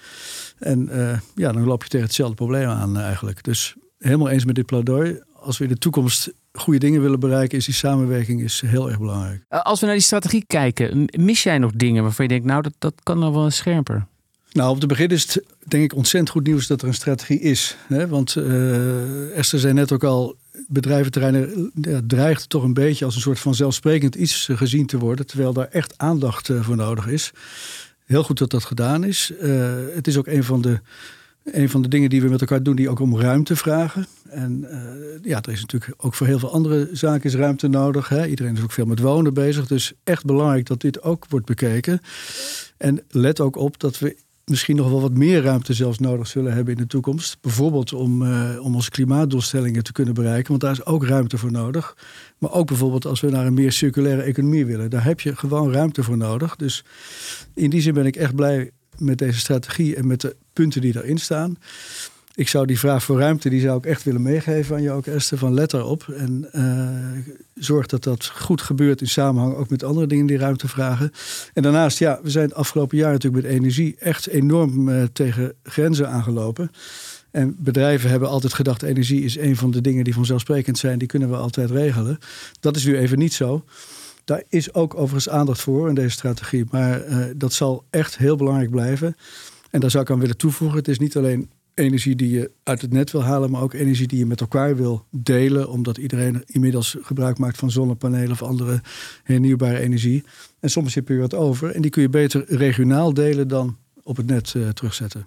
En 0.59 0.89
uh, 0.93 1.19
ja, 1.35 1.53
dan 1.53 1.65
loop 1.65 1.83
je 1.83 1.89
tegen 1.89 2.07
hetzelfde 2.07 2.35
probleem 2.35 2.69
aan 2.69 2.97
uh, 2.97 3.05
eigenlijk. 3.05 3.43
Dus 3.45 3.75
helemaal 3.99 4.29
eens 4.29 4.45
met 4.45 4.55
dit 4.55 4.67
pleidooi. 4.67 5.21
Als 5.35 5.59
we 5.59 5.65
in 5.65 5.71
de 5.71 5.79
toekomst 5.79 6.33
goede 6.53 6.79
dingen 6.79 7.03
willen 7.03 7.21
bereiken, 7.21 7.59
is 7.59 7.65
die 7.65 7.75
samenwerking 7.75 8.43
is 8.43 8.63
heel 8.67 8.89
erg 8.89 8.99
belangrijk. 8.99 9.45
Eh, 9.49 9.61
als 9.61 9.81
we 9.81 9.87
naar 9.87 9.95
die 9.95 10.05
strategie 10.05 10.45
kijken, 10.47 11.09
mis 11.19 11.43
jij 11.43 11.59
nog 11.59 11.73
dingen 11.73 12.03
waarvan 12.03 12.25
je 12.25 12.31
denkt, 12.31 12.47
nou, 12.47 12.63
dat, 12.63 12.75
dat 12.79 12.95
kan 13.03 13.19
nog 13.19 13.35
wel 13.35 13.51
scherper? 13.51 14.07
Nou, 14.53 14.71
op 14.71 14.81
te 14.81 14.87
begin 14.87 15.09
is 15.09 15.23
het 15.23 15.45
denk 15.67 15.85
ik 15.85 15.95
ontzettend 15.95 16.31
goed 16.31 16.47
nieuws 16.47 16.67
dat 16.67 16.83
er 16.83 16.89
een 16.89 16.95
strategie 16.95 17.41
is. 17.41 17.77
Hè? 17.87 18.09
Want 18.09 18.37
uh, 18.37 19.37
Esther 19.39 19.59
zei 19.59 19.73
net 19.73 19.93
ook 19.93 20.05
al, 20.05 20.37
bedrijventerreinen 20.69 21.73
dreigt 22.07 22.49
toch 22.49 22.63
een 22.63 22.75
beetje 22.75 23.05
als 23.05 23.15
een 23.15 23.21
soort 23.21 23.39
van 23.39 23.55
zelfsprekend 23.55 24.15
iets 24.15 24.49
gezien 24.53 24.87
te 24.87 24.99
worden, 24.99 25.27
terwijl 25.27 25.53
daar 25.53 25.69
echt 25.69 25.99
aandacht 25.99 26.49
uh, 26.49 26.63
voor 26.63 26.77
nodig 26.77 27.07
is. 27.07 27.33
Heel 28.05 28.23
goed 28.23 28.39
dat 28.39 28.51
dat 28.51 28.65
gedaan 28.65 29.05
is. 29.05 29.33
Uh, 29.43 29.71
het 29.95 30.07
is 30.07 30.17
ook 30.17 30.27
een 30.27 30.45
van 30.45 30.61
de 30.61 30.81
een 31.45 31.71
van 31.71 31.83
de 31.83 31.89
dingen 31.89 32.11
die 32.11 32.23
we 32.23 32.29
met 32.29 32.41
elkaar 32.41 32.63
doen, 32.63 32.77
die 32.77 32.89
ook 32.89 33.01
om 33.01 33.21
ruimte 33.21 33.57
vragen. 33.57 34.07
En 34.29 34.67
uh, 34.71 35.31
ja, 35.31 35.43
er 35.43 35.53
is 35.53 35.61
natuurlijk 35.61 35.95
ook 35.97 36.15
voor 36.15 36.27
heel 36.27 36.39
veel 36.39 36.53
andere 36.53 36.89
zaken 36.93 37.31
ruimte 37.31 37.69
nodig. 37.69 38.09
Hè? 38.09 38.27
Iedereen 38.27 38.57
is 38.57 38.63
ook 38.63 38.73
veel 38.73 38.85
met 38.85 38.99
wonen 38.99 39.35
bezig. 39.35 39.67
Dus 39.67 39.93
echt 40.05 40.25
belangrijk 40.25 40.67
dat 40.67 40.81
dit 40.81 41.03
ook 41.03 41.27
wordt 41.29 41.47
bekeken. 41.47 42.01
En 42.77 43.03
let 43.09 43.41
ook 43.41 43.57
op 43.57 43.79
dat 43.79 43.99
we 43.99 44.17
misschien 44.51 44.77
nog 44.77 44.89
wel 44.89 45.01
wat 45.01 45.17
meer 45.17 45.43
ruimte 45.43 45.75
zelfs 45.75 45.99
nodig 45.99 46.27
zullen 46.27 46.53
hebben 46.53 46.75
in 46.75 46.81
de 46.81 46.87
toekomst. 46.87 47.41
Bijvoorbeeld 47.41 47.93
om, 47.93 48.23
uh, 48.23 48.65
om 48.65 48.75
onze 48.75 48.91
klimaatdoelstellingen 48.91 49.83
te 49.83 49.93
kunnen 49.93 50.15
bereiken. 50.15 50.49
Want 50.49 50.61
daar 50.61 50.73
is 50.73 50.85
ook 50.85 51.05
ruimte 51.05 51.39
voor 51.39 51.53
nodig. 51.53 51.97
Maar 52.39 52.53
ook 52.53 52.67
bijvoorbeeld 52.67 53.07
als 53.07 53.21
we 53.21 53.31
naar 53.31 53.47
een 53.47 53.55
meer 53.55 53.73
circulaire 53.73 54.23
economie 54.23 54.67
willen. 54.67 54.91
Daar 54.91 55.05
heb 55.05 55.21
je 55.21 55.37
gewoon 55.37 55.73
ruimte 55.73 56.03
voor 56.03 56.17
nodig. 56.17 56.57
Dus 56.57 56.85
in 57.55 57.71
die 57.71 57.81
zin 57.81 57.95
ben 57.95 58.07
ik 58.07 58.17
echt 58.17 58.35
blij 58.35 58.71
met 58.99 59.19
deze 59.19 59.39
strategie 59.39 59.97
en 59.97 60.07
met 60.07 60.21
de 60.21 60.37
punten 60.53 60.81
die 60.81 60.97
erin 60.97 61.19
staan. 61.19 61.57
Ik 62.41 62.49
zou 62.49 62.67
die 62.67 62.79
vraag 62.79 63.03
voor 63.05 63.19
ruimte, 63.19 63.49
die 63.49 63.61
zou 63.61 63.79
ik 63.79 63.87
echt 63.87 64.03
willen 64.03 64.23
meegeven 64.23 64.77
aan 64.77 64.83
jou 64.83 64.97
ook, 64.97 65.07
Esther. 65.07 65.39
Van 65.39 65.55
let 65.55 65.73
erop 65.73 66.09
en 66.09 66.49
uh, 66.53 67.35
zorg 67.55 67.87
dat 67.87 68.05
dat 68.05 68.27
goed 68.27 68.61
gebeurt 68.61 69.01
in 69.01 69.09
samenhang 69.09 69.55
ook 69.55 69.71
met 69.71 69.85
andere 69.85 70.07
dingen 70.07 70.27
die 70.27 70.39
ruimte 70.39 70.69
vragen. 70.69 71.13
En 71.53 71.63
daarnaast, 71.63 71.99
ja, 71.99 72.21
we 72.23 72.31
zijn 72.31 72.45
het 72.45 72.55
afgelopen 72.55 72.97
jaar 72.97 73.13
natuurlijk 73.13 73.43
met 73.43 73.53
energie 73.53 73.97
echt 73.99 74.27
enorm 74.27 74.89
uh, 74.89 75.03
tegen 75.13 75.55
grenzen 75.63 76.09
aangelopen. 76.09 76.71
En 77.31 77.57
bedrijven 77.59 78.11
hebben 78.11 78.29
altijd 78.29 78.55
gedacht: 78.55 78.83
energie 78.83 79.23
is 79.23 79.39
een 79.39 79.57
van 79.57 79.71
de 79.71 79.81
dingen 79.81 80.05
die 80.05 80.15
vanzelfsprekend 80.15 80.79
zijn, 80.79 80.99
die 80.99 81.09
kunnen 81.09 81.31
we 81.31 81.37
altijd 81.37 81.71
regelen. 81.71 82.19
Dat 82.61 82.77
is 82.77 82.85
nu 82.85 82.99
even 82.99 83.19
niet 83.19 83.35
zo. 83.35 83.65
Daar 84.25 84.43
is 84.49 84.75
ook 84.75 84.95
overigens 84.95 85.29
aandacht 85.29 85.61
voor 85.61 85.89
in 85.89 85.95
deze 85.95 86.11
strategie. 86.11 86.65
Maar 86.71 87.07
uh, 87.07 87.25
dat 87.37 87.53
zal 87.53 87.85
echt 87.91 88.19
heel 88.19 88.37
belangrijk 88.37 88.71
blijven. 88.71 89.17
En 89.71 89.81
daar 89.81 89.91
zou 89.91 90.03
ik 90.03 90.11
aan 90.11 90.21
willen 90.21 90.37
toevoegen: 90.37 90.79
het 90.79 90.89
is 90.89 90.99
niet 90.99 91.17
alleen 91.17 91.51
energie 91.81 92.17
die 92.17 92.31
je 92.31 92.51
uit 92.63 92.81
het 92.83 92.93
net 92.93 93.11
wil 93.11 93.23
halen, 93.23 93.51
maar 93.51 93.63
ook 93.63 93.73
energie 93.73 94.07
die 94.07 94.19
je 94.19 94.27
met 94.27 94.41
elkaar 94.41 94.77
wil 94.77 95.07
delen, 95.11 95.69
omdat 95.69 95.99
iedereen 95.99 96.43
inmiddels 96.47 96.97
gebruik 97.01 97.39
maakt 97.39 97.57
van 97.57 97.71
zonnepanelen 97.71 98.31
of 98.31 98.43
andere 98.43 98.81
hernieuwbare 99.23 99.79
energie. 99.79 100.25
En 100.61 100.71
soms 100.71 100.95
heb 100.95 101.09
je 101.09 101.17
wat 101.17 101.35
over 101.35 101.71
en 101.71 101.83
die 101.83 101.91
kun 101.91 102.03
je 102.03 102.09
beter 102.09 102.45
regionaal 102.47 103.15
delen 103.15 103.49
dan 103.49 103.77
op 104.03 104.17
het 104.17 104.27
net 104.27 104.55
uh, 104.57 104.69
terugzetten. 104.69 105.27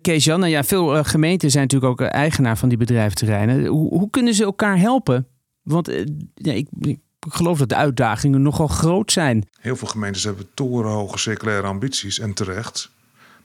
Kees-Jan, 0.00 0.40
nou 0.40 0.52
ja, 0.52 0.64
veel 0.64 0.96
uh, 0.96 1.04
gemeenten 1.04 1.50
zijn 1.50 1.62
natuurlijk 1.62 2.00
ook 2.00 2.06
eigenaar 2.06 2.58
van 2.58 2.68
die 2.68 2.78
bedrijventerreinen. 2.78 3.66
Hoe, 3.66 3.88
hoe 3.88 4.10
kunnen 4.10 4.34
ze 4.34 4.44
elkaar 4.44 4.78
helpen? 4.78 5.26
Want 5.62 5.88
uh, 5.88 6.04
ja, 6.34 6.52
ik, 6.52 6.68
ik 6.80 6.98
geloof 7.28 7.58
dat 7.58 7.68
de 7.68 7.74
uitdagingen 7.74 8.42
nogal 8.42 8.68
groot 8.68 9.12
zijn. 9.12 9.48
Heel 9.60 9.76
veel 9.76 9.88
gemeentes 9.88 10.24
hebben 10.24 10.46
torenhoge 10.54 11.18
circulaire 11.18 11.66
ambities 11.66 12.18
en 12.18 12.34
terecht. 12.34 12.90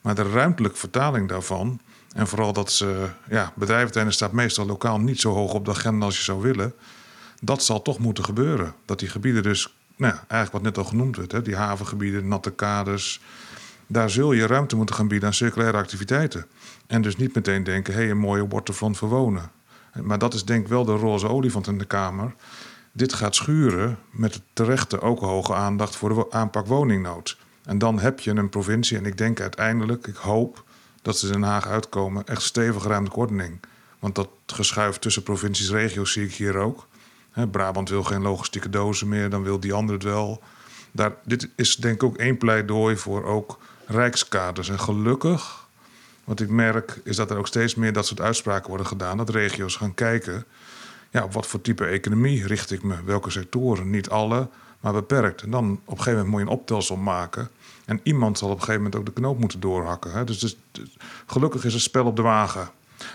Maar 0.01 0.15
de 0.15 0.29
ruimtelijke 0.31 0.77
vertaling 0.77 1.29
daarvan 1.29 1.79
en 2.13 2.27
vooral 2.27 2.53
dat 2.53 2.72
ze, 2.72 3.10
ja, 3.29 3.51
bedrijventerreinen 3.55 4.13
staat 4.13 4.32
meestal 4.32 4.65
lokaal 4.65 5.00
niet 5.00 5.20
zo 5.20 5.34
hoog 5.34 5.53
op 5.53 5.65
de 5.65 5.72
agenda 5.72 6.05
als 6.05 6.17
je 6.17 6.24
zou 6.24 6.41
willen. 6.41 6.74
Dat 7.41 7.63
zal 7.63 7.82
toch 7.82 8.00
moeten 8.00 8.24
gebeuren. 8.24 8.75
Dat 8.86 9.00
die 9.00 9.10
gebieden 9.10 9.43
dus, 9.43 9.75
nou 9.96 10.13
ja, 10.13 10.20
eigenlijk 10.20 10.51
wat 10.51 10.62
net 10.62 10.77
al 10.77 10.89
genoemd 10.89 11.15
werd, 11.17 11.32
hè, 11.32 11.41
die 11.41 11.55
havengebieden, 11.55 12.27
natte 12.27 12.51
kaders, 12.51 13.22
daar 13.88 14.10
zul 14.10 14.32
je 14.32 14.48
ruimte 14.48 14.75
moeten 14.75 14.96
gaan 14.96 15.08
bieden 15.08 15.27
aan 15.27 15.34
circulaire 15.34 15.77
activiteiten. 15.77 16.46
En 16.88 17.01
dus 17.01 17.17
niet 17.17 17.36
meteen 17.36 17.63
denken, 17.63 17.93
hé, 17.93 18.00
hey, 18.00 18.10
een 18.10 18.17
mooie 18.17 18.48
waterfront 18.48 18.98
voor 18.98 19.10
wonen. 19.10 19.51
Maar 20.01 20.17
dat 20.17 20.34
is 20.34 20.46
denk 20.46 20.63
ik 20.63 20.67
wel 20.67 20.86
de 20.86 20.96
roze 20.96 21.27
olifant 21.27 21.67
in 21.67 21.77
de 21.77 21.86
Kamer. 21.86 22.36
Dit 22.91 23.13
gaat 23.13 23.36
schuren 23.36 23.98
met 24.12 24.41
terechte 24.53 25.01
ook 25.01 25.20
hoge 25.20 25.53
aandacht 25.53 25.96
voor 25.96 26.10
de 26.13 26.32
aanpak 26.32 26.67
woningnood. 26.67 27.38
En 27.63 27.77
dan 27.77 28.00
heb 28.00 28.20
je 28.20 28.32
een 28.32 28.50
provincie, 28.50 28.98
en 28.98 29.05
ik 29.05 29.17
denk 29.17 29.41
uiteindelijk, 29.41 30.08
ik 30.08 30.15
hoop 30.15 30.63
dat 31.03 31.17
ze 31.17 31.31
Den 31.31 31.43
Haag 31.43 31.67
uitkomen, 31.67 32.25
echt 32.25 32.41
stevige 32.41 32.88
ruimtelijke 32.88 33.19
ordening. 33.19 33.60
Want 34.00 34.15
dat 34.15 34.29
geschuif 34.45 34.98
tussen 34.98 35.24
provincies 35.24 35.69
en 35.69 35.75
regio's 35.75 36.12
zie 36.12 36.25
ik 36.25 36.33
hier 36.33 36.55
ook. 36.55 36.88
Brabant 37.51 37.89
wil 37.89 38.03
geen 38.03 38.22
logistieke 38.22 38.69
dozen 38.69 39.07
meer, 39.07 39.29
dan 39.29 39.43
wil 39.43 39.60
die 39.60 39.74
andere 39.74 39.98
het 39.98 40.07
wel. 40.07 40.41
Daar, 40.91 41.12
dit 41.24 41.50
is 41.55 41.75
denk 41.75 41.95
ik 41.95 42.03
ook 42.03 42.17
één 42.17 42.38
pleidooi 42.38 42.98
voor 42.98 43.25
ook 43.25 43.60
rijkskaders. 43.86 44.69
En 44.69 44.79
gelukkig, 44.79 45.67
wat 46.24 46.39
ik 46.39 46.50
merk, 46.50 47.00
is 47.03 47.15
dat 47.15 47.31
er 47.31 47.38
ook 47.38 47.48
steeds 47.48 47.75
meer 47.75 47.93
dat 47.93 48.05
soort 48.05 48.22
uitspraken 48.22 48.69
worden 48.69 48.88
gedaan. 48.88 49.17
Dat 49.17 49.29
regio's 49.29 49.75
gaan 49.75 49.93
kijken, 49.93 50.45
ja, 51.10 51.24
op 51.24 51.33
wat 51.33 51.48
voor 51.48 51.62
type 51.62 51.86
economie 51.86 52.48
richt 52.48 52.72
ik 52.72 52.83
me? 52.83 53.03
Welke 53.03 53.29
sectoren? 53.29 53.89
Niet 53.89 54.10
alle, 54.10 54.48
maar 54.84 54.94
beperkt. 54.94 55.42
En 55.42 55.52
dan 55.52 55.72
op 55.86 55.98
een 55.98 56.04
gegeven 56.04 56.12
moment 56.13 56.30
moet 56.30 56.40
je 56.40 56.46
een 56.46 56.60
optelsom 56.60 57.04
maken. 57.04 57.50
En 57.86 58.00
iemand 58.04 58.38
zal 58.38 58.50
op 58.50 58.54
een 58.54 58.60
gegeven 58.60 58.82
moment 58.84 59.00
ook 59.00 59.06
de 59.06 59.22
knoop 59.22 59.40
moeten 59.40 59.60
doorhakken. 59.60 60.12
Hè? 60.12 60.24
Dus, 60.24 60.40
dus, 60.40 60.58
dus 60.72 60.98
gelukkig 61.25 61.66
is 61.66 61.74
het 61.74 61.82
spel 61.82 62.06
op 62.06 62.16
de 62.16 62.22
wagen. 62.22 62.70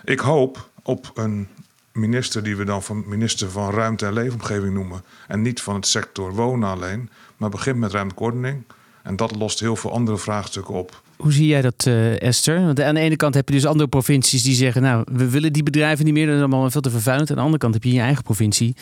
Ik 0.05 0.21
hoop 0.21 0.69
op 0.83 1.11
een 1.15 1.49
minister 1.93 2.43
die 2.43 2.57
we 2.57 2.65
dan 2.65 2.83
van 2.83 3.05
minister 3.07 3.51
van 3.51 3.71
Ruimte 3.71 4.07
en 4.07 4.13
Leefomgeving 4.13 4.75
noemen. 4.75 5.03
En 5.27 5.43
niet 5.43 5.63
van 5.63 5.75
het 5.75 5.87
sector 5.87 6.35
wonen 6.35 6.69
alleen, 6.69 7.11
maar 7.37 7.51
begint 7.51 7.79
met 7.79 7.93
ruimtelijke 7.93 8.25
ordening. 8.25 8.65
En 9.03 9.17
dat 9.17 9.37
lost 9.37 9.61
heel 9.61 9.77
veel 9.77 9.93
andere 9.93 10.19
vraagstukken 10.19 10.75
op. 10.75 11.03
Hoe 11.19 11.33
zie 11.33 11.47
jij 11.47 11.63
dat, 11.63 11.85
uh, 11.89 12.23
Esther? 12.23 12.65
Want 12.65 12.81
aan 12.81 12.95
de 12.95 13.01
ene 13.01 13.17
kant 13.17 13.35
heb 13.35 13.49
je 13.49 13.55
dus 13.55 13.67
andere 13.67 13.89
provincies 13.89 14.43
die 14.43 14.55
zeggen: 14.55 14.83
Nou, 14.83 15.05
we 15.13 15.31
willen 15.31 15.53
die 15.53 15.63
bedrijven 15.63 16.05
niet 16.05 16.15
meer, 16.15 16.27
dat 16.27 16.35
is 16.35 16.41
allemaal 16.41 16.71
veel 16.71 16.81
te 16.81 16.91
vervuilend. 16.91 17.31
Aan 17.31 17.37
de 17.37 17.43
andere 17.43 17.59
kant 17.59 17.75
heb 17.75 17.83
je 17.83 17.89
in 17.89 17.95
je 17.95 18.01
eigen 18.01 18.23
provincie 18.23 18.77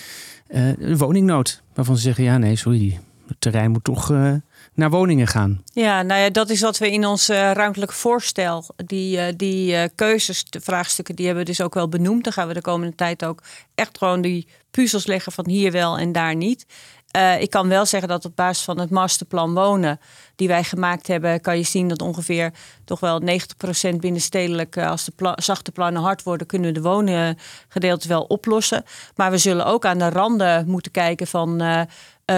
uh, 0.49 0.79
een 0.79 0.97
woningnood. 0.97 1.63
Waarvan 1.75 1.97
ze 1.97 2.03
zeggen: 2.03 2.25
Ja, 2.25 2.39
nee, 2.39 2.57
sorry, 2.57 3.01
het 3.29 3.41
terrein 3.41 3.71
moet 3.71 3.85
toch 3.85 4.11
uh, 4.11 4.33
naar 4.75 4.91
woningen 4.91 5.27
gaan. 5.27 5.63
Ja, 5.73 6.03
nou 6.03 6.21
ja, 6.21 6.31
dat 6.31 6.51
is 6.51 6.61
wat 6.61 6.79
we 6.79 6.93
in 6.93 7.07
ons 7.07 7.29
ruimtelijk 7.29 7.93
voorstel. 7.93 8.65
Die, 8.77 9.37
die 9.37 9.89
keuzes, 9.95 10.45
de 10.45 10.61
vraagstukken, 10.61 11.17
die 11.17 11.27
hebben 11.27 11.45
we 11.45 11.51
dus 11.51 11.61
ook 11.61 11.75
wel 11.75 11.89
benoemd. 11.89 12.25
Dan 12.25 12.33
gaan 12.33 12.49
we 12.49 12.55
de 12.55 12.61
komende 12.61 12.95
tijd 12.95 13.25
ook 13.25 13.43
echt 13.75 13.99
gewoon 13.99 14.21
die 14.21 14.47
puzzels 14.71 15.07
leggen 15.07 15.33
van 15.33 15.49
hier 15.49 15.73
wel 15.73 15.99
en 15.99 16.13
daar 16.13 16.37
niet. 16.37 16.67
Uh, 17.17 17.41
ik 17.41 17.51
kan 17.51 17.69
wel 17.69 17.87
zeggen 17.87 18.09
dat 18.09 18.25
op 18.25 18.37
basis 18.37 18.65
van 18.65 18.81
het 18.81 18.91
masterplan 18.91 19.55
wonen 19.55 20.01
die 20.35 20.49
wij 20.49 20.65
gemaakt 20.65 21.07
hebben, 21.07 21.41
kan 21.41 21.57
je 21.57 21.63
zien 21.63 21.89
dat 21.89 22.03
ongeveer 22.03 22.53
toch 22.85 23.01
wel 23.01 23.21
90% 23.21 23.25
binnenstedelijk, 23.97 24.79
als 24.79 25.05
de 25.05 25.33
zachte 25.35 25.73
plannen 25.73 26.03
hard 26.03 26.23
worden, 26.23 26.47
kunnen 26.47 26.69
we 26.73 26.81
de 26.81 26.89
wonengedeelte 26.89 28.09
wel 28.09 28.23
oplossen. 28.23 28.85
Maar 29.15 29.31
we 29.31 29.39
zullen 29.39 29.67
ook 29.67 29.85
aan 29.85 29.99
de 29.99 30.11
randen 30.11 30.69
moeten 30.69 30.93
kijken 30.93 31.27
van. 31.27 31.63
Uh, 31.63 31.81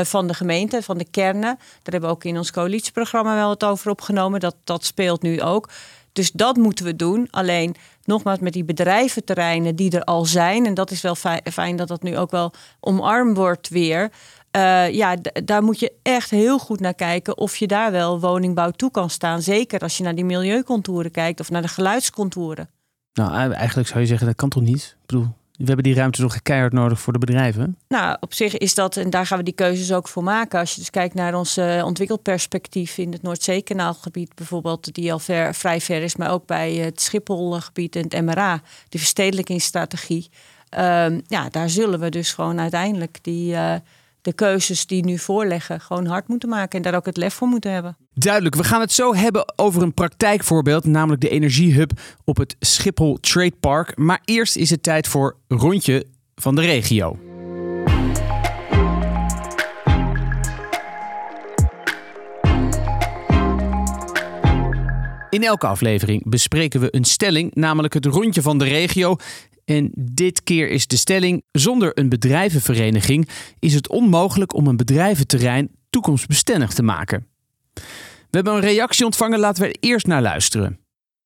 van 0.03 0.27
de 0.27 0.35
gemeente, 0.35 0.83
van 0.83 0.99
de 0.99 1.11
kernen. 1.11 1.57
Daar 1.59 1.59
hebben 1.83 2.11
we 2.11 2.17
ook 2.17 2.25
in 2.25 2.37
ons 2.37 2.51
coalitieprogramma 2.51 3.35
wel 3.35 3.51
het 3.51 3.65
over 3.65 3.91
opgenomen. 3.91 4.41
Dat, 4.41 4.57
dat 4.65 4.85
speelt 4.85 5.23
nu 5.23 5.43
ook. 5.43 5.69
Dus 6.13 6.33
dat 6.33 6.57
moeten 6.57 6.85
we 6.85 6.97
doen. 6.97 7.29
Alleen 7.31 7.75
nogmaals 8.05 8.39
met 8.39 8.53
die 8.53 8.65
bedrijventerreinen 8.65 9.77
die 9.77 9.91
er 9.91 10.05
al 10.05 10.25
zijn. 10.25 10.67
En 10.67 10.75
dat 10.75 10.91
is 10.91 11.01
wel 11.01 11.15
fijn 11.53 11.77
dat 11.77 11.89
dat 11.89 12.03
nu 12.03 12.19
ook 12.19 12.31
wel 12.31 12.53
omarmd 12.81 13.37
wordt 13.37 13.69
weer. 13.69 14.11
Uh, 14.57 14.93
ja, 14.93 15.17
daar 15.45 15.63
moet 15.63 15.81
je 15.81 15.93
echt 16.03 16.31
heel 16.31 16.59
goed 16.59 16.81
naar 16.81 16.95
kijken 16.95 17.39
of 17.39 17.57
je 17.57 17.67
daar 17.67 17.91
wel 17.91 18.21
woningbouw 18.21 18.71
toe 18.71 18.91
kan 18.91 19.11
staan. 19.11 19.43
Zeker 19.43 19.81
als 19.81 19.97
je 19.97 20.03
naar 20.03 20.15
die 20.15 20.25
milieucontouren 20.25 21.11
kijkt 21.11 21.41
of 21.41 21.51
naar 21.51 21.63
de 21.63 21.69
geluidscontouren. 21.69 22.69
Nou, 23.13 23.53
eigenlijk 23.53 23.89
zou 23.89 24.01
je 24.01 24.07
zeggen 24.07 24.27
dat 24.27 24.37
kan 24.37 24.49
toch 24.49 24.63
niet? 24.63 24.97
Ik 25.01 25.07
bedoel, 25.07 25.27
we 25.59 25.65
hebben 25.65 25.85
die 25.85 25.95
ruimte 25.95 26.21
toch 26.21 26.43
keihard 26.43 26.73
nodig 26.73 27.01
voor 27.01 27.13
de 27.13 27.19
bedrijven? 27.19 27.79
Nou, 27.89 28.17
op 28.21 28.35
zich 28.35 28.59
is 28.59 28.75
dat, 28.75 28.97
en 28.97 29.11
daar 29.11 29.27
gaan 29.27 29.39
we 29.39 29.45
die 29.45 29.55
keuzes 29.55 29.93
ook 29.93 30.09
voor 30.09 30.23
maken. 30.23 30.59
Als 30.61 30.75
je 30.75 30.81
dus 30.81 30.91
kijkt 30.91 31.15
naar 31.15 31.35
ons 31.35 31.59
uh, 31.59 31.85
ontwikkelperspectief 31.85 32.99
in 32.99 33.13
het 33.13 33.23
Noordzeekanaalgebied 33.23 34.35
bijvoorbeeld, 34.35 34.95
die 34.95 35.13
al 35.13 35.19
ver, 35.19 35.55
vrij 35.55 35.81
ver 35.81 36.03
is, 36.03 36.17
maar 36.17 36.31
ook 36.31 36.47
bij 36.47 36.75
het 36.75 37.01
Schipholgebied 37.01 37.97
en 37.97 38.03
het 38.03 38.25
MRA, 38.25 38.61
die 38.89 39.01
verstedelijkingsstrategie. 39.01 40.29
Uh, 40.79 41.07
ja, 41.27 41.49
daar 41.51 41.71
zullen 41.71 42.01
we 42.01 42.09
dus 42.09 42.33
gewoon 42.33 42.61
uiteindelijk 42.61 43.19
die, 43.23 43.53
uh, 43.53 43.75
de 44.23 44.33
keuzes 44.33 44.87
die 44.87 45.05
nu 45.05 45.19
voorleggen 45.19 45.81
gewoon 45.81 46.07
hard 46.07 46.29
moeten 46.29 46.49
maken 46.49 46.77
en 46.77 46.83
daar 46.83 46.95
ook 46.95 47.07
het 47.07 47.17
lef 47.17 47.35
voor 47.35 47.49
moeten 47.49 47.73
hebben. 47.73 47.97
Duidelijk, 48.15 48.55
we 48.55 48.65
gaan 48.65 48.81
het 48.81 48.93
zo 48.93 49.15
hebben 49.15 49.53
over 49.57 49.83
een 49.83 49.95
praktijkvoorbeeld, 49.95 50.85
namelijk 50.85 51.21
de 51.21 51.29
energiehub 51.29 51.91
op 52.25 52.37
het 52.37 52.57
Schiphol 52.61 53.19
Trade 53.21 53.57
Park. 53.61 53.97
Maar 53.97 54.21
eerst 54.25 54.57
is 54.57 54.71
het 54.71 54.83
tijd 54.83 55.09
voor 55.09 55.37
rondje 55.49 56.07
van 56.35 56.55
de 56.55 56.61
regio. 56.61 57.19
In 65.31 65.45
elke 65.45 65.67
aflevering 65.67 66.31
bespreken 66.31 66.81
we 66.81 66.89
een 66.91 67.05
stelling, 67.05 67.55
namelijk 67.55 67.95
het 67.95 68.07
rondje 68.07 68.43
van 68.43 68.59
de 68.59 68.65
regio. 68.65 69.17
En 69.69 69.91
dit 69.95 70.43
keer 70.43 70.69
is 70.69 70.87
de 70.87 70.97
stelling: 70.97 71.43
zonder 71.53 71.99
een 71.99 72.09
bedrijvenvereniging 72.09 73.29
is 73.59 73.75
het 73.75 73.89
onmogelijk 73.89 74.55
om 74.55 74.67
een 74.67 74.77
bedrijventerrein 74.77 75.71
toekomstbestendig 75.91 76.73
te 76.73 76.83
maken. 76.83 77.27
We 78.31 78.37
hebben 78.37 78.55
een 78.55 78.61
reactie 78.61 79.05
ontvangen, 79.05 79.39
laten 79.39 79.63
we 79.63 79.69
er 79.69 79.77
eerst 79.81 80.07
naar 80.07 80.23
luisteren. 80.23 80.79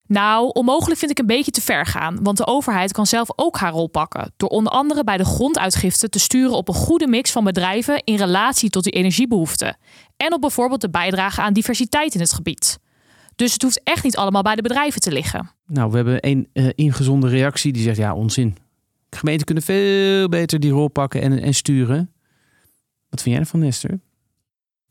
Nou, 0.06 0.50
onmogelijk 0.52 0.98
vind 0.98 1.10
ik 1.10 1.18
een 1.18 1.26
beetje 1.26 1.50
te 1.50 1.60
ver 1.60 1.86
gaan, 1.86 2.22
want 2.22 2.36
de 2.36 2.46
overheid 2.46 2.92
kan 2.92 3.06
zelf 3.06 3.28
ook 3.36 3.56
haar 3.56 3.72
rol 3.72 3.88
pakken. 3.88 4.32
Door 4.36 4.48
onder 4.48 4.72
andere 4.72 5.04
bij 5.04 5.16
de 5.16 5.24
gronduitgifte 5.24 6.08
te 6.08 6.18
sturen 6.18 6.56
op 6.56 6.68
een 6.68 6.74
goede 6.74 7.06
mix 7.06 7.30
van 7.30 7.44
bedrijven 7.44 8.02
in 8.04 8.16
relatie 8.16 8.70
tot 8.70 8.84
die 8.84 8.92
energiebehoeften. 8.92 9.76
En 10.16 10.32
op 10.32 10.40
bijvoorbeeld 10.40 10.80
de 10.80 10.90
bijdrage 10.90 11.40
aan 11.40 11.52
diversiteit 11.52 12.14
in 12.14 12.20
het 12.20 12.32
gebied. 12.32 12.78
Dus 13.36 13.52
het 13.52 13.62
hoeft 13.62 13.80
echt 13.84 14.04
niet 14.04 14.16
allemaal 14.16 14.42
bij 14.42 14.54
de 14.54 14.62
bedrijven 14.62 15.00
te 15.00 15.12
liggen. 15.12 15.50
Nou, 15.66 15.90
we 15.90 15.96
hebben 15.96 16.26
een 16.26 16.48
uh, 16.52 16.68
ingezonde 16.74 17.28
reactie 17.28 17.72
die 17.72 17.82
zegt: 17.82 17.96
ja, 17.96 18.14
onzin. 18.14 18.56
Gemeenten 19.10 19.46
kunnen 19.46 19.64
veel 19.64 20.28
beter 20.28 20.60
die 20.60 20.70
rol 20.70 20.88
pakken 20.88 21.22
en, 21.22 21.42
en 21.42 21.54
sturen. 21.54 22.12
Wat 23.08 23.22
vind 23.22 23.34
jij 23.34 23.44
ervan, 23.44 23.62
Esther? 23.62 24.00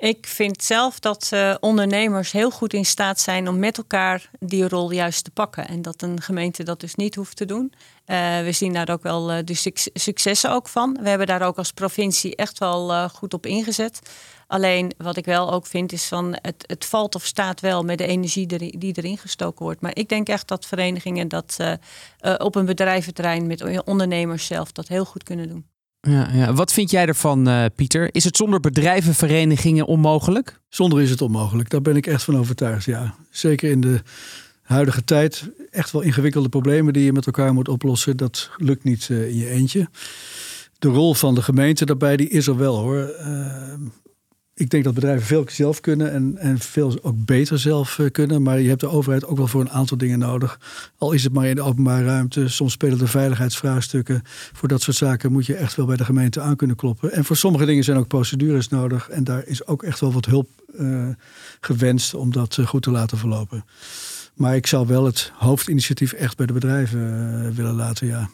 Ik 0.01 0.27
vind 0.27 0.63
zelf 0.63 0.99
dat 0.99 1.29
uh, 1.33 1.55
ondernemers 1.59 2.31
heel 2.31 2.51
goed 2.51 2.73
in 2.73 2.85
staat 2.85 3.19
zijn 3.19 3.47
om 3.47 3.59
met 3.59 3.77
elkaar 3.77 4.29
die 4.39 4.67
rol 4.67 4.91
juist 4.91 5.23
te 5.23 5.31
pakken. 5.31 5.67
En 5.67 5.81
dat 5.81 6.01
een 6.01 6.21
gemeente 6.21 6.63
dat 6.63 6.79
dus 6.79 6.95
niet 6.95 7.15
hoeft 7.15 7.35
te 7.35 7.45
doen. 7.45 7.73
Uh, 8.05 8.41
we 8.41 8.51
zien 8.51 8.73
daar 8.73 8.89
ook 8.89 9.03
wel 9.03 9.31
uh, 9.31 9.37
de 9.43 9.73
successen 9.93 10.51
ook 10.51 10.67
van. 10.67 10.97
We 11.01 11.09
hebben 11.09 11.27
daar 11.27 11.41
ook 11.41 11.57
als 11.57 11.71
provincie 11.71 12.35
echt 12.35 12.59
wel 12.59 13.09
goed 13.09 13.33
op 13.33 13.45
ingezet. 13.45 13.99
Alleen 14.51 14.91
wat 14.97 15.17
ik 15.17 15.25
wel 15.25 15.51
ook 15.51 15.65
vind 15.65 15.91
is 15.91 16.05
van 16.05 16.37
het, 16.41 16.63
het 16.67 16.85
valt 16.85 17.15
of 17.15 17.25
staat 17.25 17.59
wel 17.59 17.83
met 17.83 17.97
de 17.97 18.05
energie 18.05 18.47
die 18.77 18.93
erin 18.97 19.17
gestoken 19.17 19.65
wordt. 19.65 19.81
Maar 19.81 19.95
ik 19.95 20.09
denk 20.09 20.27
echt 20.27 20.47
dat 20.47 20.65
verenigingen 20.65 21.27
dat 21.27 21.57
op 22.37 22.55
een 22.55 22.65
bedrijventerrein 22.65 23.47
met 23.47 23.83
ondernemers 23.83 24.45
zelf 24.45 24.71
dat 24.71 24.87
heel 24.87 25.05
goed 25.05 25.23
kunnen 25.23 25.47
doen. 25.47 25.65
Ja, 26.01 26.29
ja. 26.33 26.53
Wat 26.53 26.73
vind 26.73 26.91
jij 26.91 27.05
ervan, 27.05 27.47
uh, 27.49 27.65
Pieter? 27.75 28.15
Is 28.15 28.23
het 28.23 28.37
zonder 28.37 28.59
bedrijvenverenigingen 28.59 29.85
onmogelijk? 29.85 30.59
Zonder 30.69 31.01
is 31.01 31.09
het 31.09 31.21
onmogelijk. 31.21 31.69
Daar 31.69 31.81
ben 31.81 31.95
ik 31.95 32.07
echt 32.07 32.23
van 32.23 32.37
overtuigd, 32.37 32.85
ja. 32.85 33.15
Zeker 33.29 33.69
in 33.69 33.81
de 33.81 34.01
huidige 34.61 35.03
tijd. 35.03 35.49
Echt 35.69 35.91
wel 35.91 36.01
ingewikkelde 36.01 36.49
problemen 36.49 36.93
die 36.93 37.03
je 37.03 37.13
met 37.13 37.25
elkaar 37.25 37.53
moet 37.53 37.67
oplossen. 37.67 38.17
Dat 38.17 38.49
lukt 38.57 38.83
niet 38.83 39.07
uh, 39.11 39.27
in 39.27 39.37
je 39.37 39.49
eentje. 39.49 39.89
De 40.79 40.87
rol 40.87 41.13
van 41.13 41.35
de 41.35 41.41
gemeente 41.41 41.85
daarbij, 41.85 42.17
die 42.17 42.29
is 42.29 42.47
er 42.47 42.57
wel 42.57 42.77
hoor. 42.77 43.15
Uh, 43.19 43.73
ik 44.53 44.69
denk 44.69 44.83
dat 44.83 44.93
bedrijven 44.93 45.25
veel 45.25 45.45
zelf 45.47 45.79
kunnen 45.79 46.11
en, 46.11 46.37
en 46.37 46.59
veel 46.59 46.99
ook 47.01 47.25
beter 47.25 47.59
zelf 47.59 47.99
eh, 47.99 48.11
kunnen. 48.11 48.41
Maar 48.41 48.59
je 48.59 48.67
hebt 48.67 48.81
de 48.81 48.87
overheid 48.87 49.25
ook 49.25 49.37
wel 49.37 49.47
voor 49.47 49.61
een 49.61 49.69
aantal 49.69 49.97
dingen 49.97 50.19
nodig. 50.19 50.59
Al 50.97 51.11
is 51.11 51.23
het 51.23 51.33
maar 51.33 51.45
in 51.45 51.55
de 51.55 51.61
openbare 51.61 52.05
ruimte. 52.05 52.47
Soms 52.47 52.71
spelen 52.71 52.97
de 52.97 53.07
veiligheidsvraagstukken. 53.07 54.21
Voor 54.53 54.67
dat 54.67 54.81
soort 54.81 54.97
zaken 54.97 55.31
moet 55.31 55.45
je 55.45 55.55
echt 55.55 55.75
wel 55.75 55.85
bij 55.85 55.95
de 55.95 56.05
gemeente 56.05 56.41
aan 56.41 56.55
kunnen 56.55 56.75
kloppen. 56.75 57.11
En 57.11 57.25
voor 57.25 57.35
sommige 57.35 57.65
dingen 57.65 57.83
zijn 57.83 57.97
ook 57.97 58.07
procedures 58.07 58.67
nodig. 58.67 59.09
En 59.09 59.23
daar 59.23 59.45
is 59.45 59.67
ook 59.67 59.83
echt 59.83 59.99
wel 59.99 60.13
wat 60.13 60.25
hulp 60.25 60.49
uh, 60.79 61.07
gewenst 61.59 62.13
om 62.13 62.31
dat 62.31 62.57
uh, 62.57 62.67
goed 62.67 62.81
te 62.81 62.91
laten 62.91 63.17
verlopen. 63.17 63.65
Maar 64.35 64.55
ik 64.55 64.67
zou 64.67 64.87
wel 64.87 65.05
het 65.05 65.31
hoofdinitiatief 65.35 66.13
echt 66.13 66.37
bij 66.37 66.45
de 66.45 66.53
bedrijven 66.53 67.53
willen 67.53 67.75
laten, 67.75 68.07
ja. 68.07 68.29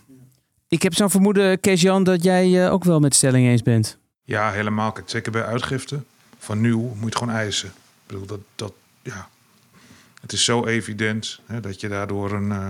Ik 0.67 0.81
heb 0.81 0.93
zo'n 0.93 1.09
vermoeden, 1.09 1.59
Kees-Jan, 1.59 2.03
dat 2.03 2.23
jij 2.23 2.71
ook 2.71 2.83
wel 2.83 2.99
met 2.99 3.15
stelling 3.15 3.47
eens 3.47 3.61
bent. 3.61 3.99
Ja, 4.27 4.51
helemaal. 4.51 4.91
Kijk, 4.91 5.09
zeker 5.09 5.31
bij 5.31 5.45
uitgifte 5.45 6.03
van 6.37 6.61
nieuw 6.61 6.93
moet 6.95 7.13
je 7.13 7.17
gewoon 7.17 7.33
eisen. 7.33 7.67
Ik 7.67 8.07
bedoel, 8.07 8.25
dat, 8.25 8.39
dat, 8.55 8.73
ja. 9.01 9.29
Het 10.21 10.31
is 10.31 10.43
zo 10.43 10.65
evident 10.65 11.39
hè, 11.45 11.59
dat 11.59 11.81
je 11.81 11.87
daardoor 11.87 12.31
een, 12.31 12.49
uh, 12.49 12.67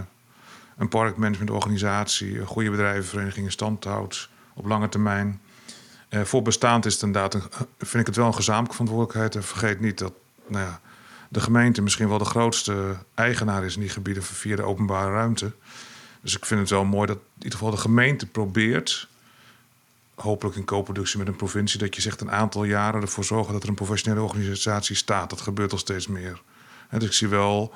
een 0.78 0.88
parkmanagementorganisatie, 0.88 2.40
een 2.40 2.46
goede 2.46 2.70
bedrijvenvereniging 2.70 3.46
in 3.46 3.52
stand 3.52 3.84
houdt 3.84 4.30
op 4.54 4.66
lange 4.66 4.90
termijn. 4.90 5.42
Uh, 6.10 6.22
voor 6.22 6.42
bestaand 6.42 6.86
is 6.86 6.94
het 6.94 7.04
inderdaad, 7.04 7.48
vind 7.78 8.02
ik 8.02 8.06
het 8.06 8.16
wel 8.16 8.28
een 8.28 8.34
gezamenlijke 8.34 8.76
verantwoordelijkheid. 8.76 9.36
En 9.36 9.44
vergeet 9.44 9.80
niet 9.80 9.98
dat 9.98 10.14
nou 10.48 10.66
ja, 10.66 10.82
de 11.30 11.40
gemeente 11.40 11.82
misschien 11.82 12.10
wel 12.10 12.18
de 12.18 12.26
grootste 12.26 12.96
eigenaar 13.14 13.64
is 13.64 13.76
in 13.76 13.82
die 13.82 13.90
gebieden 13.90 14.24
via 14.24 14.56
de 14.56 14.64
openbare 14.64 15.12
ruimte. 15.12 15.52
Dus 16.22 16.36
ik 16.38 16.46
vind 16.46 16.60
het 16.60 16.70
wel 16.70 16.86
mooi 16.86 17.08
dat 17.08 17.18
in 17.18 17.44
ieder 17.44 17.58
geval 17.58 17.74
de 17.74 17.82
gemeente 17.82 18.26
probeert, 18.26 19.08
hopelijk 20.18 20.56
in 20.56 20.66
co-productie 20.66 21.20
met 21.20 21.28
een 21.28 21.36
provincie, 21.36 21.80
dat 21.80 21.96
je 21.96 22.02
zegt 22.02 22.22
een 22.22 22.32
aantal 22.32 22.64
jaren 22.64 23.02
ervoor 23.02 23.24
zorgen 23.24 23.54
dat 23.54 23.64
er 23.64 23.70
een 23.70 23.76
professionele 23.76 24.22
organisatie 24.22 24.96
staat. 24.96 25.30
Dat 25.30 25.42
gebeurt 25.42 25.72
al 25.72 25.78
steeds 25.78 26.08
meer. 26.08 26.42
dus 26.90 27.04
ik 27.04 27.14
zie 27.14 27.28
wel, 27.28 27.74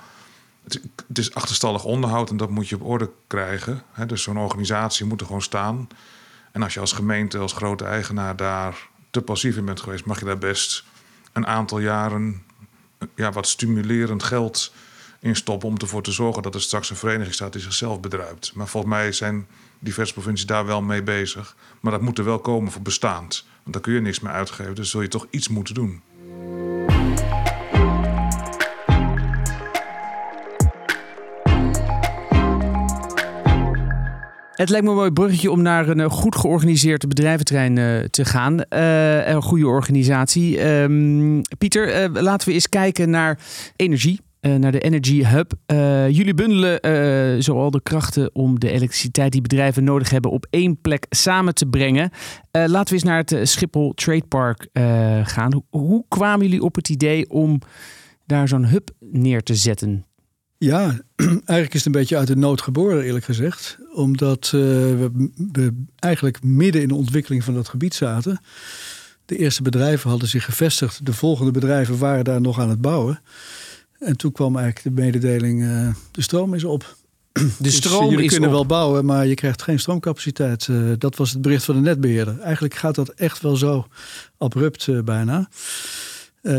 het, 0.63 1.17
is 1.17 1.33
achterstallig 1.33 1.83
onderhoud 1.83 2.29
en 2.29 2.37
dat 2.37 2.49
moet 2.49 2.69
je 2.69 2.75
op 2.75 2.83
orde 2.83 3.11
krijgen. 3.27 3.83
dus 4.07 4.23
zo'n 4.23 4.37
organisatie 4.37 5.05
moet 5.05 5.19
er 5.19 5.25
gewoon 5.25 5.41
staan. 5.41 5.87
En 6.51 6.63
als 6.63 6.73
je 6.73 6.79
als 6.79 6.91
gemeente, 6.91 7.37
als 7.37 7.53
grote 7.53 7.85
eigenaar 7.85 8.35
daar 8.35 8.89
te 9.09 9.21
passief 9.21 9.57
in 9.57 9.65
bent 9.65 9.79
geweest, 9.79 10.05
mag 10.05 10.19
je 10.19 10.25
daar 10.25 10.37
best 10.37 10.83
een 11.31 11.47
aantal 11.47 11.79
jaren 11.79 12.43
ja, 13.15 13.31
wat 13.31 13.47
stimulerend 13.47 14.23
geld 14.23 14.73
in 15.19 15.35
stoppen 15.35 15.69
om 15.69 15.77
ervoor 15.77 16.03
te 16.03 16.11
zorgen 16.11 16.43
dat 16.43 16.55
er 16.55 16.61
straks 16.61 16.89
een 16.89 16.95
vereniging 16.95 17.33
staat 17.33 17.53
die 17.53 17.61
zichzelf 17.61 17.99
bedruipt. 17.99 18.51
Maar 18.53 18.67
volgens 18.67 18.93
mij 18.93 19.11
zijn 19.11 19.47
diverse 19.81 20.13
provincies 20.13 20.45
daar 20.45 20.65
wel 20.65 20.81
mee 20.81 21.03
bezig. 21.03 21.55
Maar 21.79 21.91
dat 21.91 22.01
moet 22.01 22.17
er 22.17 22.25
wel 22.25 22.39
komen 22.39 22.71
voor 22.71 22.81
bestaand. 22.81 23.45
Want 23.63 23.73
daar 23.73 23.81
kun 23.81 23.93
je 23.93 24.01
niks 24.01 24.19
meer 24.19 24.31
uitgeven, 24.31 24.75
dus 24.75 24.89
zul 24.89 25.01
je 25.01 25.07
toch 25.07 25.27
iets 25.29 25.47
moeten 25.47 25.73
doen. 25.73 26.01
Het 34.61 34.69
lijkt 34.69 34.85
me 34.85 34.91
een 34.91 34.97
mooi 34.97 35.11
bruggetje 35.11 35.51
om 35.51 35.61
naar 35.61 35.87
een 35.87 35.99
eh, 35.99 36.09
goed 36.09 36.35
georganiseerd 36.35 37.07
bedrijventerrein 37.07 37.77
uh, 37.77 37.99
te 37.99 38.25
gaan. 38.25 38.63
Uh, 38.69 39.27
een 39.27 39.41
goede 39.41 39.67
organisatie. 39.67 40.67
Um, 40.67 41.41
Pieter, 41.57 42.09
laten 42.21 42.47
we 42.47 42.53
eens 42.53 42.69
kijken 42.69 43.09
naar 43.09 43.39
energie. 43.75 44.19
Naar 44.41 44.71
de 44.71 44.79
Energy 44.79 45.23
Hub. 45.25 45.53
jullie 46.11 46.33
bundelen 46.33 47.43
zoal 47.43 47.71
de 47.71 47.81
krachten 47.81 48.35
om 48.35 48.59
de 48.59 48.71
elektriciteit 48.71 49.31
die 49.31 49.41
bedrijven 49.41 49.83
nodig 49.83 50.09
hebben 50.09 50.31
op 50.31 50.47
één 50.49 50.81
plek 50.81 51.05
samen 51.09 51.53
te 51.53 51.65
brengen. 51.65 52.11
laten 52.51 52.87
we 52.87 52.93
eens 52.93 53.03
naar 53.03 53.23
het 53.25 53.49
Schiphol 53.49 53.93
Trade 53.93 54.25
Park 54.27 54.67
gaan. 55.23 55.63
Hoe, 55.69 56.05
kwamen 56.07 56.45
jullie 56.45 56.63
op 56.63 56.75
het 56.75 56.89
idee 56.89 57.29
om 57.29 57.61
daar 58.25 58.47
zo'n 58.47 58.65
hub 58.65 58.89
neer 58.99 59.43
te 59.43 59.55
zetten? 59.55 60.05
Ja, 60.63 60.99
eigenlijk 61.45 61.73
is 61.73 61.83
het 61.83 61.85
een 61.85 61.91
beetje 61.91 62.17
uit 62.17 62.27
de 62.27 62.35
nood 62.35 62.61
geboren, 62.61 63.03
eerlijk 63.03 63.25
gezegd. 63.25 63.77
Omdat 63.93 64.45
uh, 64.45 64.61
we, 65.51 65.83
eigenlijk 65.99 66.43
midden 66.43 66.81
in 66.81 66.87
de 66.87 66.95
ontwikkeling 66.95 67.43
van 67.43 67.53
dat 67.53 67.69
gebied 67.69 67.93
zaten. 67.93 68.41
De 69.25 69.37
eerste 69.37 69.61
bedrijven 69.61 70.09
hadden 70.09 70.27
zich 70.27 70.45
gevestigd. 70.45 71.05
De 71.05 71.13
volgende 71.13 71.51
bedrijven 71.51 71.97
waren 71.97 72.23
daar 72.23 72.41
nog 72.41 72.59
aan 72.59 72.69
het 72.69 72.81
bouwen. 72.81 73.21
En 74.01 74.17
toen 74.17 74.31
kwam 74.31 74.57
eigenlijk 74.57 74.95
de 74.95 75.01
mededeling: 75.01 75.61
uh, 75.61 75.87
de 76.11 76.21
stroom 76.21 76.53
is 76.53 76.63
op. 76.63 76.95
De 77.31 77.49
dus 77.57 77.75
stroom 77.75 78.09
jullie 78.09 78.25
is 78.25 78.31
kunnen 78.31 78.49
op. 78.49 78.55
wel 78.55 78.65
bouwen, 78.65 79.05
maar 79.05 79.27
je 79.27 79.35
krijgt 79.35 79.61
geen 79.61 79.79
stroomcapaciteit. 79.79 80.67
Uh, 80.67 80.91
dat 80.97 81.15
was 81.15 81.31
het 81.31 81.41
bericht 81.41 81.63
van 81.63 81.75
de 81.75 81.81
netbeheerder. 81.81 82.39
Eigenlijk 82.39 82.73
gaat 82.73 82.95
dat 82.95 83.09
echt 83.09 83.41
wel 83.41 83.55
zo 83.55 83.87
abrupt 84.37 85.03
bijna. 85.05 85.49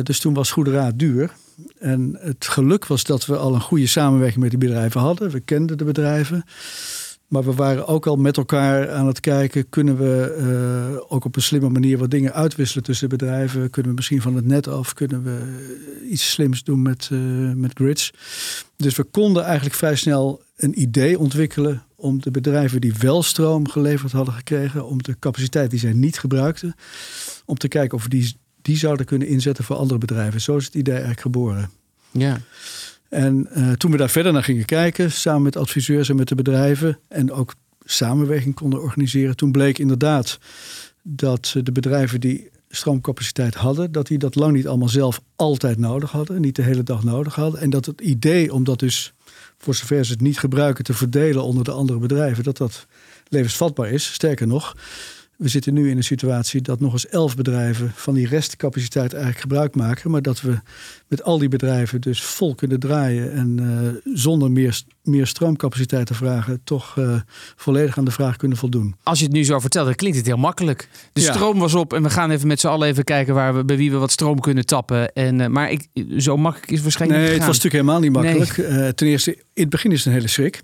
dus 0.03 0.21
toen 0.21 0.35
was 0.35 0.51
goede 0.51 0.71
raad 0.71 0.99
duur. 0.99 1.31
En 1.79 2.19
het 2.21 2.49
geluk 2.49 2.87
was 2.87 3.05
dat 3.05 3.27
we 3.27 3.37
al 3.37 3.55
een 3.55 3.61
goede 3.61 3.87
samenwerking 3.87 4.41
met 4.41 4.51
die 4.51 4.59
bedrijven 4.59 5.01
hadden. 5.01 5.31
We 5.31 5.41
kenden 5.41 5.79
de 5.79 5.85
bedrijven. 5.85 6.45
Maar 7.33 7.45
we 7.45 7.53
waren 7.53 7.87
ook 7.87 8.07
al 8.07 8.17
met 8.17 8.37
elkaar 8.37 8.91
aan 8.91 9.07
het 9.07 9.21
kijken: 9.21 9.69
kunnen 9.69 9.97
we 9.97 10.37
uh, 10.95 11.05
ook 11.09 11.25
op 11.25 11.37
een 11.37 11.43
slimme 11.43 11.69
manier 11.69 11.99
wat 11.99 12.11
dingen 12.11 12.33
uitwisselen 12.33 12.85
tussen 12.85 13.09
bedrijven? 13.09 13.71
Kunnen 13.71 13.91
we 13.91 13.97
misschien 13.97 14.23
van 14.23 14.37
het 14.37 14.47
net 14.47 14.69
af? 14.69 14.95
Kunnen 14.95 15.23
we 15.23 15.67
iets 16.11 16.31
slims 16.31 16.65
doen 16.65 16.83
met, 16.83 17.09
uh, 17.13 17.53
met 17.53 17.71
grids? 17.75 18.13
Dus 18.77 18.97
we 18.97 19.03
konden 19.03 19.45
eigenlijk 19.45 19.75
vrij 19.75 19.97
snel 19.97 20.43
een 20.57 20.81
idee 20.81 21.19
ontwikkelen 21.19 21.83
om 21.97 22.21
de 22.21 22.31
bedrijven 22.31 22.81
die 22.81 22.95
wel 22.99 23.23
stroom 23.23 23.69
geleverd 23.69 24.13
hadden 24.13 24.35
gekregen, 24.35 24.87
om 24.87 25.03
de 25.03 25.19
capaciteit 25.19 25.71
die 25.71 25.79
zij 25.79 25.93
niet 25.93 26.19
gebruikten, 26.19 26.75
om 27.45 27.57
te 27.57 27.69
kijken 27.69 27.97
of 27.97 28.03
we 28.03 28.09
die 28.09 28.37
die 28.63 28.77
zouden 28.77 29.07
kunnen 29.07 29.29
inzetten 29.29 29.65
voor 29.65 29.77
andere 29.77 29.99
bedrijven. 29.99 30.41
Zo 30.41 30.57
is 30.57 30.65
het 30.65 30.75
idee 30.75 30.93
eigenlijk 30.93 31.23
geboren. 31.23 31.71
Ja. 32.11 32.41
En 33.13 33.49
uh, 33.57 33.73
toen 33.73 33.91
we 33.91 33.97
daar 33.97 34.11
verder 34.11 34.33
naar 34.33 34.45
gingen 34.45 34.65
kijken, 34.65 35.13
samen 35.13 35.43
met 35.43 35.57
adviseurs 35.57 36.09
en 36.09 36.17
met 36.17 36.29
de 36.29 36.35
bedrijven, 36.35 36.99
en 37.09 37.33
ook 37.33 37.55
samenwerking 37.85 38.55
konden 38.55 38.81
organiseren, 38.81 39.37
toen 39.37 39.53
bleek 39.53 39.79
inderdaad 39.79 40.39
dat 41.03 41.55
de 41.63 41.73
bedrijven 41.73 42.21
die 42.21 42.51
stroomcapaciteit 42.69 43.55
hadden, 43.55 43.93
dat 43.93 44.07
die 44.07 44.19
dat 44.19 44.35
lang 44.35 44.53
niet 44.53 44.67
allemaal 44.67 44.89
zelf 44.89 45.21
altijd 45.37 45.79
nodig 45.79 46.11
hadden, 46.11 46.41
niet 46.41 46.57
de 46.57 46.63
hele 46.63 46.83
dag 46.83 47.05
nodig 47.05 47.35
hadden. 47.35 47.61
En 47.61 47.71
dat 47.71 47.87
het 47.87 48.01
idee 48.01 48.55
om 48.55 48.65
dat 48.65 48.79
dus, 48.79 49.13
voor 49.59 49.75
zover 49.75 50.05
ze 50.05 50.13
het 50.13 50.21
niet 50.21 50.39
gebruiken, 50.39 50.85
te 50.85 50.95
verdelen 50.95 51.43
onder 51.43 51.65
de 51.65 51.73
andere 51.73 51.99
bedrijven, 51.99 52.45
dat 52.45 52.57
dat 52.57 52.87
levensvatbaar 53.29 53.91
is. 53.91 54.13
Sterker 54.13 54.47
nog, 54.47 54.77
we 55.43 55.49
zitten 55.49 55.75
nu 55.75 55.91
in 55.91 55.97
een 55.97 56.05
situatie 56.05 56.61
dat 56.61 56.81
nog 56.81 56.93
eens 56.93 57.09
elf 57.09 57.37
bedrijven 57.37 57.93
van 57.95 58.15
die 58.15 58.29
restcapaciteit 58.29 59.13
eigenlijk 59.13 59.43
gebruik 59.43 59.75
maken. 59.75 60.11
Maar 60.11 60.23
dat 60.23 60.41
we 60.41 60.59
met 61.09 61.23
al 61.23 61.39
die 61.39 61.49
bedrijven 61.49 62.01
dus 62.01 62.23
vol 62.23 62.55
kunnen 62.55 62.81
draaien. 62.81 63.33
En 63.33 63.59
uh, 63.61 64.17
zonder 64.17 64.51
meer, 64.51 64.83
meer 65.03 65.27
stroomcapaciteit 65.27 66.07
te 66.07 66.15
vragen, 66.15 66.61
toch 66.65 66.97
uh, 66.97 67.21
volledig 67.57 67.99
aan 67.99 68.05
de 68.05 68.11
vraag 68.11 68.37
kunnen 68.37 68.59
voldoen. 68.59 68.95
Als 69.03 69.19
je 69.19 69.25
het 69.25 69.35
nu 69.35 69.45
zo 69.45 69.59
vertelt, 69.59 69.87
dan 69.87 69.95
klinkt 69.95 70.17
het 70.17 70.27
heel 70.27 70.37
makkelijk. 70.37 70.89
De 71.13 71.21
ja. 71.21 71.33
stroom 71.33 71.59
was 71.59 71.75
op 71.75 71.93
en 71.93 72.03
we 72.03 72.11
gaan 72.11 72.31
even 72.31 72.47
met 72.47 72.61
z'n 72.61 72.67
allen 72.67 72.89
even 72.89 73.05
kijken 73.05 73.35
waar 73.35 73.55
we, 73.55 73.65
bij 73.65 73.77
wie 73.77 73.91
we 73.91 73.97
wat 73.97 74.11
stroom 74.11 74.41
kunnen 74.41 74.67
tappen. 74.67 75.13
En, 75.13 75.41
uh, 75.41 75.47
maar 75.47 75.71
ik, 75.71 75.89
zo 76.19 76.37
makkelijk 76.37 76.71
is 76.71 76.75
het 76.75 76.83
waarschijnlijk 76.83 77.21
nee, 77.21 77.31
niet. 77.31 77.39
het 77.39 77.49
was 77.49 77.63
natuurlijk 77.63 77.85
helemaal 77.85 78.01
niet 78.01 78.13
makkelijk. 78.13 78.69
Nee. 78.81 78.95
ten 78.95 79.07
eerste, 79.07 79.35
in 79.35 79.63
het 79.63 79.71
begin 79.71 79.93
is 79.93 79.99
het 79.99 80.07
een 80.07 80.13
hele 80.13 80.29
schrik. 80.29 80.63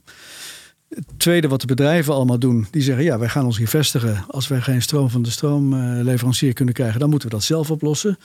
Het 0.89 1.05
tweede 1.17 1.49
wat 1.49 1.61
de 1.61 1.67
bedrijven 1.67 2.15
allemaal 2.15 2.39
doen, 2.39 2.67
die 2.71 2.83
zeggen 2.83 3.05
ja, 3.05 3.19
wij 3.19 3.29
gaan 3.29 3.45
ons 3.45 3.59
hier 3.59 3.69
vestigen. 3.69 4.25
Als 4.29 4.49
wij 4.49 4.61
geen 4.61 4.83
stroom 4.83 5.11
van 5.11 5.23
de 5.23 5.31
stroomleverancier 5.31 6.53
kunnen 6.53 6.75
krijgen, 6.75 7.01
dan 7.01 7.11
moeten 7.11 7.29
we 7.29 7.35
dat 7.35 7.45
zelf 7.45 7.71
oplossen. 7.71 8.19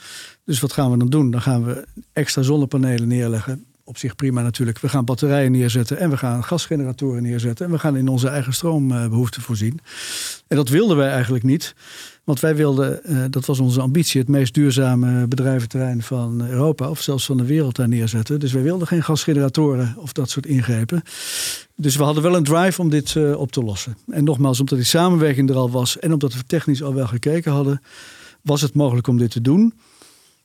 Dus 0.44 0.60
wat 0.60 0.72
gaan 0.72 0.90
we 0.90 0.98
dan 0.98 1.08
doen? 1.08 1.30
Dan 1.30 1.42
gaan 1.42 1.64
we 1.64 1.86
extra 2.12 2.42
zonnepanelen 2.42 3.08
neerleggen. 3.08 3.64
Op 3.84 3.98
zich 3.98 4.14
prima 4.14 4.42
natuurlijk. 4.42 4.78
We 4.78 4.88
gaan 4.88 5.04
batterijen 5.04 5.52
neerzetten 5.52 5.98
en 5.98 6.10
we 6.10 6.16
gaan 6.16 6.44
gasgeneratoren 6.44 7.22
neerzetten. 7.22 7.66
En 7.66 7.72
we 7.72 7.78
gaan 7.78 7.96
in 7.96 8.08
onze 8.08 8.28
eigen 8.28 8.52
stroombehoeften 8.52 9.42
voorzien. 9.42 9.80
En 10.48 10.56
dat 10.56 10.68
wilden 10.68 10.96
wij 10.96 11.10
eigenlijk 11.10 11.44
niet. 11.44 11.74
Want 12.24 12.40
wij 12.40 12.56
wilden, 12.56 13.00
uh, 13.04 13.24
dat 13.30 13.46
was 13.46 13.60
onze 13.60 13.80
ambitie, 13.80 14.20
het 14.20 14.28
meest 14.28 14.54
duurzame 14.54 15.26
bedrijventerrein 15.26 16.02
van 16.02 16.48
Europa 16.48 16.90
of 16.90 17.00
zelfs 17.00 17.26
van 17.26 17.36
de 17.36 17.44
wereld 17.44 17.76
daar 17.76 17.88
neerzetten. 17.88 18.40
Dus 18.40 18.52
wij 18.52 18.62
wilden 18.62 18.86
geen 18.86 19.02
gasgeneratoren 19.02 19.94
of 19.98 20.12
dat 20.12 20.30
soort 20.30 20.46
ingrepen. 20.46 21.02
Dus 21.76 21.96
we 21.96 22.02
hadden 22.02 22.22
wel 22.22 22.36
een 22.36 22.44
drive 22.44 22.80
om 22.80 22.90
dit 22.90 23.14
uh, 23.14 23.36
op 23.36 23.52
te 23.52 23.62
lossen. 23.62 23.96
En 24.08 24.24
nogmaals, 24.24 24.60
omdat 24.60 24.78
die 24.78 24.86
samenwerking 24.86 25.50
er 25.50 25.56
al 25.56 25.70
was 25.70 25.98
en 25.98 26.12
omdat 26.12 26.34
we 26.34 26.44
technisch 26.46 26.82
al 26.82 26.94
wel 26.94 27.06
gekeken 27.06 27.52
hadden, 27.52 27.82
was 28.42 28.60
het 28.60 28.74
mogelijk 28.74 29.06
om 29.06 29.18
dit 29.18 29.30
te 29.30 29.40
doen. 29.40 29.74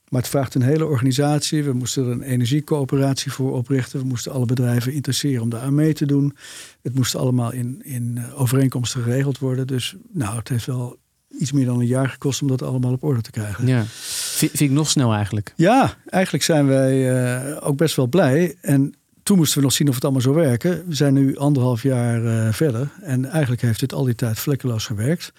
Maar 0.09 0.21
het 0.21 0.29
vraagt 0.29 0.55
een 0.55 0.61
hele 0.61 0.85
organisatie. 0.85 1.63
We 1.63 1.73
moesten 1.73 2.05
er 2.05 2.11
een 2.11 2.21
energiecoöperatie 2.21 3.31
voor 3.31 3.53
oprichten. 3.53 3.99
We 3.99 4.05
moesten 4.05 4.31
alle 4.31 4.45
bedrijven 4.45 4.93
interesseren 4.93 5.41
om 5.41 5.49
daar 5.49 5.61
aan 5.61 5.75
mee 5.75 5.93
te 5.93 6.05
doen. 6.05 6.35
Het 6.81 6.95
moest 6.95 7.15
allemaal 7.15 7.51
in, 7.51 7.81
in 7.83 8.17
eh, 8.17 8.41
overeenkomsten 8.41 9.03
geregeld 9.03 9.39
worden. 9.39 9.67
Dus 9.67 9.95
nou, 10.11 10.37
het 10.37 10.49
heeft 10.49 10.65
wel 10.65 10.97
iets 11.37 11.51
meer 11.51 11.65
dan 11.65 11.79
een 11.79 11.85
jaar 11.85 12.09
gekost 12.09 12.41
om 12.41 12.47
dat 12.47 12.61
allemaal 12.61 12.91
op 12.91 13.03
orde 13.03 13.21
te 13.21 13.31
krijgen. 13.31 13.67
Ja. 13.67 13.83
Vind, 13.85 14.51
vind 14.51 14.69
ik 14.69 14.77
nog 14.77 14.89
snel 14.89 15.13
eigenlijk. 15.13 15.53
Ja, 15.55 15.93
eigenlijk 16.05 16.43
zijn 16.43 16.67
wij 16.67 17.13
uh, 17.51 17.57
ook 17.67 17.77
best 17.77 17.95
wel 17.95 18.07
blij. 18.07 18.55
En 18.61 18.93
toen 19.23 19.37
moesten 19.37 19.57
we 19.57 19.63
nog 19.63 19.73
zien 19.73 19.87
of 19.87 19.93
het 19.93 20.03
allemaal 20.03 20.21
zou 20.21 20.35
werken. 20.35 20.83
We 20.87 20.95
zijn 20.95 21.13
nu 21.13 21.37
anderhalf 21.37 21.83
jaar 21.83 22.23
uh, 22.23 22.53
verder. 22.53 22.89
En 23.01 23.25
eigenlijk 23.25 23.61
heeft 23.61 23.81
het 23.81 23.93
al 23.93 24.03
die 24.03 24.15
tijd 24.15 24.39
vlekkeloos 24.39 24.85
gewerkt. 24.85 25.33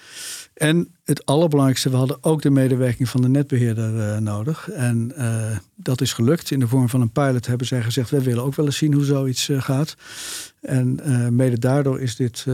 En 0.55 0.89
het 1.05 1.27
allerbelangrijkste, 1.27 1.91
we 1.91 1.97
hadden 1.97 2.19
ook 2.21 2.43
de 2.43 2.51
medewerking 2.51 3.09
van 3.09 3.23
de 3.23 3.29
netbeheerder 3.29 3.95
uh, 3.95 4.17
nodig. 4.19 4.71
En 4.71 5.13
uh, 5.19 5.57
dat 5.77 6.01
is 6.01 6.13
gelukt. 6.13 6.51
In 6.51 6.61
de 6.61 6.69
vorm 6.69 6.89
van 6.89 7.01
een 7.01 7.13
pilot 7.13 7.47
hebben 7.47 7.67
zij 7.67 7.83
gezegd: 7.83 8.11
wij 8.11 8.23
willen 8.23 8.45
ook 8.45 8.55
wel 8.55 8.67
eens 8.67 8.77
zien 8.77 8.93
hoe 8.93 9.05
zoiets 9.05 9.49
gaat. 9.53 9.97
En 10.61 11.01
mede 11.37 11.59
daardoor 11.59 12.01
is 12.01 12.17
dit 12.17 12.47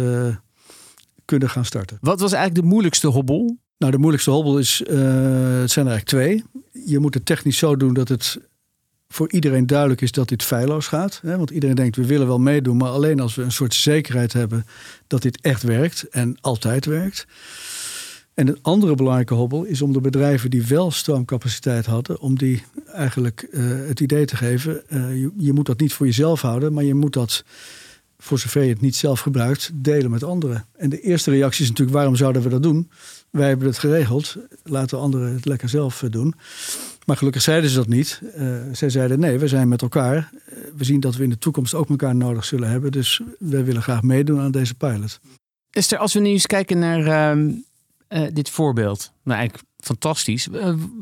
kunnen 1.27 1.51
gaan 1.51 1.65
starten. 1.65 1.99
Wat 2.01 2.21
was 2.21 2.33
eigenlijk 2.33 2.63
de 2.63 2.71
moeilijkste 2.71 3.07
hobbel? 3.07 3.59
Nou, 3.79 3.93
de 3.93 3.99
moeilijkste 3.99 4.31
hobbel 4.31 4.59
is, 4.59 4.79
het 4.79 5.71
zijn 5.71 5.87
er 5.87 5.93
eigenlijk 5.93 6.05
twee. 6.05 6.45
Je 6.87 6.99
moet 6.99 7.15
het 7.15 7.27
technisch 7.27 7.59
zo 7.59 7.77
doen 7.77 7.95
dat 7.95 8.09
het 8.09 8.39
voor 9.09 9.33
iedereen 9.33 9.67
duidelijk 9.67 10.01
is 10.01 10.13
dat 10.13 10.29
dit 10.29 10.43
feilloos 10.43 10.87
gaat. 10.87 11.21
Hè? 11.23 11.37
Want 11.37 11.51
iedereen 11.51 11.77
denkt, 11.77 11.97
we 11.97 12.07
willen 12.07 12.27
wel 12.27 12.39
meedoen, 12.39 12.77
maar 12.77 12.89
alleen 12.89 13.21
als 13.21 13.35
we 13.35 13.43
een 13.43 13.53
soort 13.53 13.75
zekerheid 13.75 14.33
hebben 14.33 14.67
dat 15.07 15.23
dit 15.23 15.41
echt 15.41 15.63
werkt 15.63 16.09
en 16.09 16.37
altijd 16.41 16.85
werkt. 16.85 17.27
En 18.35 18.49
een 18.49 18.59
andere 18.63 18.95
belangrijke 18.95 19.35
hobbel 19.35 19.65
is 19.65 19.83
om 19.83 19.93
de 19.93 20.01
bedrijven 20.01 20.51
die 20.51 20.67
wel 20.67 20.91
stroomcapaciteit 20.91 21.87
hadden, 21.87 22.21
om 22.21 22.39
die 22.39 22.63
eigenlijk 22.93 23.49
uh, 23.51 23.89
het 23.89 24.01
idee 24.01 24.25
te 24.25 24.37
geven, 24.37 24.83
uh, 24.89 25.21
je, 25.21 25.31
je, 25.37 25.53
moet 25.53 25.67
dat 25.67 25.81
niet 25.81 25.93
voor 25.93 26.07
jezelf 26.07 26.41
houden, 26.41 26.73
maar 26.73 26.85
je 26.85 26.95
moet 26.95 27.13
dat, 27.13 27.45
voor 28.19 28.39
zover 28.39 28.63
je 28.63 28.69
het 28.69 28.81
niet 28.81 28.97
zelf 28.97 29.21
gebruikt, 29.21 29.71
delen 29.75 30.11
met 30.11 30.25
anderen. 30.25 30.67
En 30.77 30.91
de 30.91 31.01
eerste 31.01 31.31
reactie 31.31 31.63
is 31.63 31.69
natuurlijk, 31.69 31.97
waarom 31.97 32.17
zouden 32.17 32.43
we 32.43 32.49
dat 32.49 32.63
doen? 32.63 32.91
Wij 33.31 33.49
hebben 33.49 33.67
het 33.67 33.79
geregeld, 33.79 34.37
laten 34.63 34.99
anderen 34.99 35.35
het 35.35 35.45
lekker 35.45 35.69
zelf 35.69 36.05
doen. 36.11 36.35
Maar 37.05 37.17
gelukkig 37.17 37.43
zeiden 37.43 37.71
ze 37.71 37.77
dat 37.77 37.89
niet. 37.89 38.21
Uh, 38.37 38.57
zij 38.73 38.91
zeiden 38.91 39.19
nee, 39.19 39.39
we 39.39 39.49
zijn 39.49 39.69
met 39.69 39.83
elkaar. 39.83 40.31
we 40.77 40.85
zien 40.85 41.01
dat 41.01 41.17
we 41.17 41.23
in 41.23 41.31
de 41.31 41.39
toekomst 41.39 41.75
ook 41.75 41.89
elkaar 41.89 42.17
nodig 42.17 42.45
zullen 42.45 42.69
hebben. 42.69 42.93
Dus 42.93 43.21
wij 43.39 43.65
willen 43.65 43.83
graag 43.83 44.03
meedoen 44.03 44.41
aan 44.41 44.51
deze 44.51 44.75
pilot. 44.75 45.21
Esther, 45.71 45.99
als 45.99 46.15
we 46.15 46.21
nu 46.21 46.29
eens 46.29 46.47
kijken 46.47 46.79
naar 46.79 47.07
ehm, 47.07 47.53
dit 48.33 48.51
voorbeeld. 48.51 49.13
Nou, 49.23 49.39
eigenlijk 49.39 49.69
fantastisch. 49.79 50.49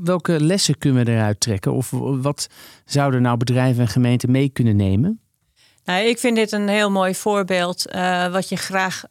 welke 0.02 0.40
lessen 0.40 0.78
kunnen 0.78 1.04
we 1.04 1.10
eruit 1.10 1.40
trekken? 1.40 1.72
Of 1.72 1.90
wat 2.00 2.48
zouden 2.84 3.22
nou 3.22 3.36
bedrijven 3.36 3.82
en 3.82 3.88
gemeenten 3.88 4.30
mee 4.30 4.48
kunnen 4.48 4.76
nemen? 4.76 5.23
Nou, 5.84 6.04
ik 6.04 6.18
vind 6.18 6.36
dit 6.36 6.52
een 6.52 6.68
heel 6.68 6.90
mooi 6.90 7.14
voorbeeld. 7.14 7.84
wat 8.30 8.48
je 8.48 8.56
graag 8.56 9.04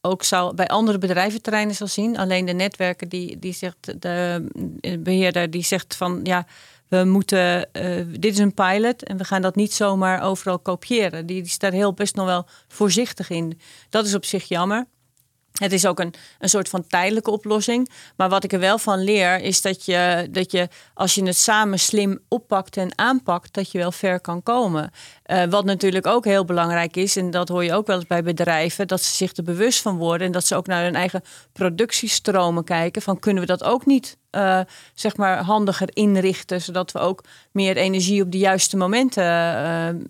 ook 0.00 0.22
zou 0.22 0.54
bij 0.54 0.66
andere 0.66 0.98
bedrijventerreinen 0.98 1.74
zal 1.74 1.86
zien. 1.86 2.18
Alleen 2.18 2.44
de 2.44 2.52
netwerken 2.52 3.08
die, 3.08 3.38
die 3.38 3.52
zegt, 3.52 4.00
de 4.02 4.46
beheerder 4.98 5.50
die 5.50 5.64
zegt 5.64 5.96
van 5.96 6.20
ja, 6.22 6.46
we 6.88 7.04
moeten, 7.04 7.68
uh, 7.72 8.06
dit 8.18 8.32
is 8.32 8.38
een 8.38 8.54
pilot 8.54 9.02
en 9.02 9.16
we 9.16 9.24
gaan 9.24 9.42
dat 9.42 9.54
niet 9.54 9.72
zomaar 9.72 10.22
overal 10.22 10.58
kopiëren. 10.58 11.26
Die, 11.26 11.36
die 11.36 11.44
is 11.44 11.58
daar 11.58 11.72
heel 11.72 11.92
best 11.92 12.14
nog 12.14 12.26
wel 12.26 12.46
voorzichtig 12.68 13.30
in. 13.30 13.60
Dat 13.90 14.06
is 14.06 14.14
op 14.14 14.24
zich 14.24 14.44
jammer. 14.44 14.86
Het 15.60 15.72
is 15.72 15.86
ook 15.86 16.00
een, 16.00 16.14
een 16.38 16.48
soort 16.48 16.68
van 16.68 16.86
tijdelijke 16.86 17.30
oplossing. 17.30 17.90
Maar 18.16 18.28
wat 18.28 18.44
ik 18.44 18.52
er 18.52 18.58
wel 18.58 18.78
van 18.78 19.04
leer, 19.04 19.40
is 19.40 19.62
dat 19.62 19.84
je, 19.84 20.28
dat 20.30 20.50
je 20.50 20.68
als 20.94 21.14
je 21.14 21.24
het 21.24 21.36
samen 21.36 21.78
slim 21.78 22.18
oppakt 22.28 22.76
en 22.76 22.98
aanpakt, 22.98 23.54
dat 23.54 23.70
je 23.70 23.78
wel 23.78 23.92
ver 23.92 24.20
kan 24.20 24.42
komen. 24.42 24.90
Uh, 25.26 25.44
wat 25.44 25.64
natuurlijk 25.64 26.06
ook 26.06 26.24
heel 26.24 26.44
belangrijk 26.44 26.96
is, 26.96 27.16
en 27.16 27.30
dat 27.30 27.48
hoor 27.48 27.64
je 27.64 27.72
ook 27.72 27.86
wel 27.86 27.96
eens 27.96 28.06
bij 28.06 28.22
bedrijven, 28.22 28.88
dat 28.88 29.02
ze 29.02 29.14
zich 29.14 29.36
er 29.36 29.42
bewust 29.42 29.82
van 29.82 29.96
worden 29.96 30.26
en 30.26 30.32
dat 30.32 30.46
ze 30.46 30.56
ook 30.56 30.66
naar 30.66 30.82
hun 30.82 30.94
eigen 30.94 31.22
productiestromen 31.52 32.64
kijken. 32.64 33.02
Van 33.02 33.18
kunnen 33.18 33.42
we 33.42 33.48
dat 33.48 33.64
ook 33.64 33.86
niet 33.86 34.16
uh, 34.34 34.60
zeg 34.94 35.16
maar 35.16 35.42
handiger 35.42 35.88
inrichten, 35.92 36.60
zodat 36.60 36.92
we 36.92 36.98
ook 36.98 37.24
meer 37.50 37.76
energie 37.76 38.22
op 38.22 38.32
de 38.32 38.38
juiste 38.38 38.76
momenten 38.76 39.24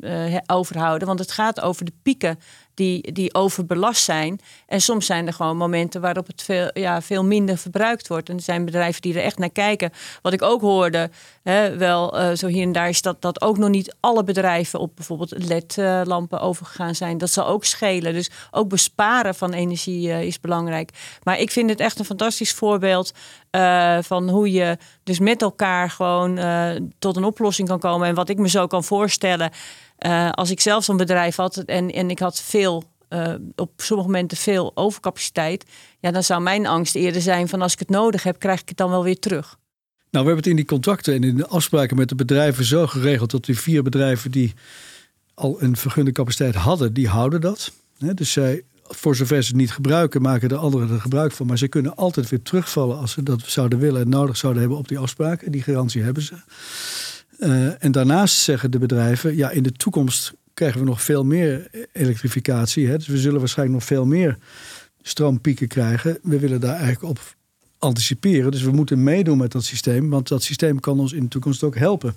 uh, 0.00 0.36
overhouden. 0.46 1.08
Want 1.08 1.18
het 1.18 1.32
gaat 1.32 1.60
over 1.60 1.84
de 1.84 1.92
pieken 2.02 2.38
die, 2.74 3.12
die 3.12 3.34
overbelast 3.34 4.04
zijn. 4.04 4.40
En 4.66 4.80
soms 4.80 5.06
zijn 5.06 5.26
er 5.26 5.32
gewoon 5.32 5.56
momenten 5.56 6.00
waarop 6.00 6.26
het 6.26 6.42
veel, 6.42 6.70
ja, 6.72 7.02
veel 7.02 7.24
minder 7.24 7.58
verbruikt 7.58 8.08
wordt. 8.08 8.28
En 8.28 8.36
er 8.36 8.42
zijn 8.42 8.64
bedrijven 8.64 9.02
die 9.02 9.14
er 9.14 9.22
echt 9.22 9.38
naar 9.38 9.50
kijken. 9.50 9.90
Wat 10.22 10.32
ik 10.32 10.42
ook 10.42 10.60
hoorde, 10.60 11.10
hè, 11.42 11.76
wel 11.76 12.20
uh, 12.20 12.34
zo 12.34 12.46
hier 12.46 12.62
en 12.62 12.72
daar, 12.72 12.88
is 12.88 13.02
dat, 13.02 13.22
dat 13.22 13.42
ook 13.42 13.58
nog 13.58 13.68
niet 13.68 13.94
alle 14.00 14.24
bedrijven 14.24 14.80
op 14.80 14.96
bijvoorbeeld 14.96 15.34
LED-lampen 15.48 16.40
overgegaan 16.40 16.94
zijn. 16.94 17.18
Dat 17.18 17.30
zal 17.30 17.46
ook 17.46 17.64
schelen. 17.64 18.12
Dus 18.12 18.30
ook 18.50 18.68
besparen 18.68 19.34
van 19.34 19.52
energie 19.52 20.08
uh, 20.08 20.22
is 20.22 20.40
belangrijk. 20.40 20.90
Maar 21.22 21.38
ik 21.38 21.50
vind 21.50 21.70
het 21.70 21.80
echt 21.80 21.98
een 21.98 22.04
fantastisch 22.04 22.52
voorbeeld 22.52 23.12
uh, 23.50 23.98
van 24.00 24.28
hoe 24.28 24.52
je 24.52 24.78
dus 25.02 25.18
met 25.18 25.42
elkaar 25.42 25.90
gewoon 25.90 26.38
tot 26.98 27.16
een 27.16 27.24
oplossing 27.24 27.68
kan 27.68 27.78
komen. 27.78 28.08
En 28.08 28.14
wat 28.14 28.28
ik 28.28 28.38
me 28.38 28.48
zo 28.48 28.66
kan 28.66 28.84
voorstellen. 28.84 29.50
Uh, 30.06 30.30
als 30.30 30.50
ik 30.50 30.60
zelf 30.60 30.84
zo'n 30.84 30.96
bedrijf 30.96 31.36
had 31.36 31.56
en, 31.56 31.90
en 31.90 32.10
ik 32.10 32.18
had 32.18 32.40
veel, 32.40 32.84
uh, 33.08 33.34
op 33.56 33.70
sommige 33.76 34.08
momenten 34.08 34.36
veel 34.36 34.72
overcapaciteit, 34.74 35.64
ja, 36.00 36.10
dan 36.10 36.22
zou 36.22 36.42
mijn 36.42 36.66
angst 36.66 36.94
eerder 36.94 37.22
zijn 37.22 37.48
van 37.48 37.62
als 37.62 37.72
ik 37.72 37.78
het 37.78 37.90
nodig 37.90 38.22
heb, 38.22 38.38
krijg 38.38 38.60
ik 38.60 38.68
het 38.68 38.76
dan 38.76 38.90
wel 38.90 39.04
weer 39.04 39.18
terug. 39.18 39.58
Nou, 40.10 40.26
we 40.26 40.32
hebben 40.32 40.36
het 40.36 40.46
in 40.46 40.56
die 40.56 40.64
contracten 40.64 41.14
en 41.14 41.24
in 41.24 41.36
de 41.36 41.46
afspraken 41.46 41.96
met 41.96 42.08
de 42.08 42.14
bedrijven 42.14 42.64
zo 42.64 42.86
geregeld 42.86 43.30
dat 43.30 43.44
die 43.44 43.58
vier 43.58 43.82
bedrijven 43.82 44.30
die 44.30 44.54
al 45.34 45.62
een 45.62 45.76
vergunde 45.76 46.12
capaciteit 46.12 46.54
hadden, 46.54 46.92
die 46.92 47.08
houden 47.08 47.40
dat. 47.40 47.72
dus 47.98 48.32
zij, 48.32 48.62
voor 48.82 49.16
zover 49.16 49.42
ze 49.42 49.48
het 49.48 49.60
niet 49.60 49.72
gebruiken, 49.72 50.22
maken 50.22 50.48
de 50.48 50.56
anderen 50.56 50.90
er 50.90 51.00
gebruik 51.00 51.32
van. 51.32 51.46
Maar 51.46 51.58
ze 51.58 51.68
kunnen 51.68 51.96
altijd 51.96 52.28
weer 52.28 52.42
terugvallen 52.42 52.98
als 52.98 53.12
ze 53.12 53.22
dat 53.22 53.42
zouden 53.46 53.78
willen 53.78 54.00
en 54.02 54.08
nodig 54.08 54.36
zouden 54.36 54.60
hebben 54.60 54.78
op 54.78 54.88
die 54.88 54.98
afspraken. 54.98 55.52
Die 55.52 55.62
garantie 55.62 56.02
hebben 56.02 56.22
ze. 56.22 56.34
Uh, 57.44 57.84
en 57.84 57.92
daarnaast 57.92 58.36
zeggen 58.36 58.70
de 58.70 58.78
bedrijven, 58.78 59.36
ja, 59.36 59.50
in 59.50 59.62
de 59.62 59.72
toekomst 59.72 60.32
krijgen 60.54 60.80
we 60.80 60.86
nog 60.86 61.02
veel 61.02 61.24
meer 61.24 61.68
elektrificatie. 61.92 62.88
Hè? 62.88 62.96
Dus 62.96 63.06
we 63.06 63.18
zullen 63.18 63.38
waarschijnlijk 63.38 63.78
nog 63.78 63.88
veel 63.88 64.06
meer 64.06 64.38
stroompieken 65.02 65.68
krijgen. 65.68 66.18
We 66.22 66.38
willen 66.38 66.60
daar 66.60 66.76
eigenlijk 66.76 67.02
op 67.02 67.34
anticiperen. 67.78 68.50
Dus 68.50 68.62
we 68.62 68.70
moeten 68.70 69.02
meedoen 69.02 69.38
met 69.38 69.52
dat 69.52 69.64
systeem, 69.64 70.10
want 70.10 70.28
dat 70.28 70.42
systeem 70.42 70.80
kan 70.80 71.00
ons 71.00 71.12
in 71.12 71.22
de 71.22 71.28
toekomst 71.28 71.62
ook 71.62 71.76
helpen. 71.76 72.14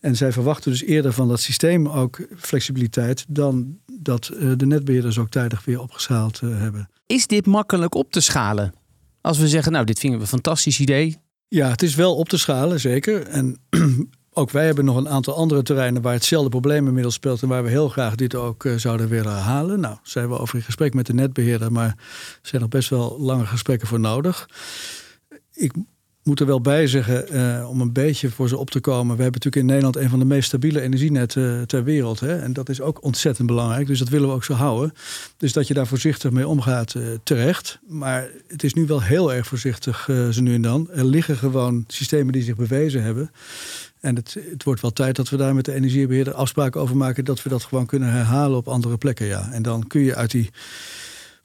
En 0.00 0.16
zij 0.16 0.32
verwachten 0.32 0.70
dus 0.70 0.82
eerder 0.82 1.12
van 1.12 1.28
dat 1.28 1.40
systeem 1.40 1.88
ook 1.88 2.26
flexibiliteit 2.36 3.24
dan 3.28 3.78
dat 4.00 4.30
uh, 4.34 4.52
de 4.56 4.66
netbeheerders 4.66 5.18
ook 5.18 5.30
tijdig 5.30 5.64
weer 5.64 5.80
opgeschaald 5.80 6.40
uh, 6.44 6.58
hebben. 6.58 6.88
Is 7.06 7.26
dit 7.26 7.46
makkelijk 7.46 7.94
op 7.94 8.12
te 8.12 8.20
schalen? 8.20 8.74
Als 9.20 9.38
we 9.38 9.48
zeggen, 9.48 9.72
nou, 9.72 9.84
dit 9.84 9.98
vinden 9.98 10.18
we 10.18 10.24
een 10.24 10.30
fantastisch 10.30 10.80
idee. 10.80 11.16
Ja, 11.48 11.70
het 11.70 11.82
is 11.82 11.94
wel 11.94 12.16
op 12.16 12.28
te 12.28 12.38
schalen, 12.38 12.80
zeker. 12.80 13.26
En 13.26 13.56
ook 14.34 14.50
wij 14.50 14.64
hebben 14.64 14.84
nog 14.84 14.96
een 14.96 15.08
aantal 15.08 15.34
andere 15.34 15.62
terreinen 15.62 16.02
waar 16.02 16.12
hetzelfde 16.12 16.50
probleem 16.50 16.86
inmiddels 16.86 17.14
speelt 17.14 17.42
en 17.42 17.48
waar 17.48 17.62
we 17.62 17.68
heel 17.68 17.88
graag 17.88 18.14
dit 18.14 18.34
ook 18.34 18.64
uh, 18.64 18.76
zouden 18.76 19.08
willen 19.08 19.32
halen. 19.32 19.80
Nou, 19.80 19.96
zijn 20.02 20.28
we 20.28 20.38
over 20.38 20.56
in 20.56 20.62
gesprek 20.62 20.94
met 20.94 21.06
de 21.06 21.14
netbeheerder, 21.14 21.72
maar 21.72 21.88
er 21.88 22.48
zijn 22.48 22.62
nog 22.62 22.70
best 22.70 22.88
wel 22.88 23.16
lange 23.20 23.46
gesprekken 23.46 23.88
voor 23.88 24.00
nodig. 24.00 24.48
Ik 25.52 25.72
moet 26.22 26.40
er 26.40 26.46
wel 26.46 26.60
bij 26.60 26.86
zeggen, 26.86 27.34
uh, 27.34 27.68
om 27.70 27.80
een 27.80 27.92
beetje 27.92 28.30
voor 28.30 28.48
ze 28.48 28.56
op 28.56 28.70
te 28.70 28.80
komen. 28.80 29.16
We 29.16 29.22
hebben 29.22 29.40
natuurlijk 29.40 29.56
in 29.56 29.66
Nederland 29.66 29.96
een 29.96 30.10
van 30.10 30.18
de 30.18 30.24
meest 30.24 30.46
stabiele 30.46 30.80
energienetten 30.80 31.42
uh, 31.42 31.62
ter 31.62 31.84
wereld. 31.84 32.20
Hè? 32.20 32.38
En 32.38 32.52
dat 32.52 32.68
is 32.68 32.80
ook 32.80 33.04
ontzettend 33.04 33.46
belangrijk. 33.46 33.86
Dus 33.86 33.98
dat 33.98 34.08
willen 34.08 34.28
we 34.28 34.34
ook 34.34 34.44
zo 34.44 34.52
houden. 34.52 34.92
Dus 35.36 35.52
dat 35.52 35.66
je 35.66 35.74
daar 35.74 35.86
voorzichtig 35.86 36.30
mee 36.30 36.48
omgaat, 36.48 36.94
terecht. 37.22 37.78
Maar 37.86 38.28
het 38.48 38.62
is 38.62 38.74
nu 38.74 38.86
wel 38.86 39.02
heel 39.02 39.32
erg 39.32 39.46
voorzichtig, 39.46 40.04
ze 40.30 40.42
nu 40.42 40.54
en 40.54 40.62
dan. 40.62 40.90
Er 40.90 41.04
liggen 41.04 41.36
gewoon 41.36 41.84
systemen 41.86 42.32
die 42.32 42.42
zich 42.42 42.56
bewezen 42.56 43.02
hebben. 43.02 43.30
En 44.02 44.16
het, 44.16 44.36
het 44.50 44.64
wordt 44.64 44.80
wel 44.80 44.92
tijd 44.92 45.16
dat 45.16 45.28
we 45.28 45.36
daar 45.36 45.54
met 45.54 45.64
de 45.64 45.74
energiebeheerder 45.74 46.34
afspraken 46.34 46.80
over 46.80 46.96
maken. 46.96 47.24
Dat 47.24 47.42
we 47.42 47.48
dat 47.48 47.62
gewoon 47.62 47.86
kunnen 47.86 48.08
herhalen 48.08 48.56
op 48.56 48.68
andere 48.68 48.98
plekken. 48.98 49.26
Ja. 49.26 49.50
En 49.52 49.62
dan 49.62 49.86
kun 49.86 50.00
je 50.00 50.14
uit 50.14 50.30
die 50.30 50.50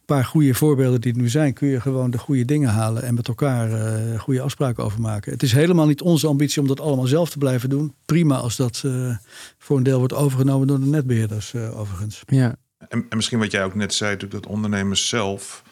paar 0.07 0.25
goede 0.25 0.53
voorbeelden 0.53 1.01
die 1.01 1.13
er 1.13 1.19
nu 1.19 1.29
zijn, 1.29 1.53
kun 1.53 1.67
je 1.67 1.81
gewoon 1.81 2.11
de 2.11 2.17
goede 2.17 2.45
dingen 2.45 2.69
halen 2.69 3.03
en 3.03 3.13
met 3.13 3.27
elkaar 3.27 3.69
uh, 3.69 4.19
goede 4.19 4.41
afspraken 4.41 4.83
over 4.83 5.01
maken. 5.01 5.31
Het 5.31 5.43
is 5.43 5.51
helemaal 5.51 5.87
niet 5.87 6.01
onze 6.01 6.27
ambitie 6.27 6.61
om 6.61 6.67
dat 6.67 6.79
allemaal 6.79 7.07
zelf 7.07 7.29
te 7.29 7.37
blijven 7.37 7.69
doen. 7.69 7.93
Prima 8.05 8.35
als 8.35 8.55
dat 8.55 8.83
uh, 8.85 9.17
voor 9.57 9.77
een 9.77 9.83
deel 9.83 9.97
wordt 9.97 10.13
overgenomen 10.13 10.67
door 10.67 10.79
de 10.79 10.85
netbeheerders, 10.85 11.53
uh, 11.53 11.79
overigens. 11.79 12.21
Ja. 12.25 12.55
En, 12.87 13.05
en, 13.09 13.17
misschien 13.17 13.39
wat 13.39 13.51
jij 13.51 13.63
ook 13.63 13.75
net 13.75 13.93
zei, 13.93 14.17
dat 14.29 14.45
ondernemers 14.45 15.07
zelf 15.07 15.63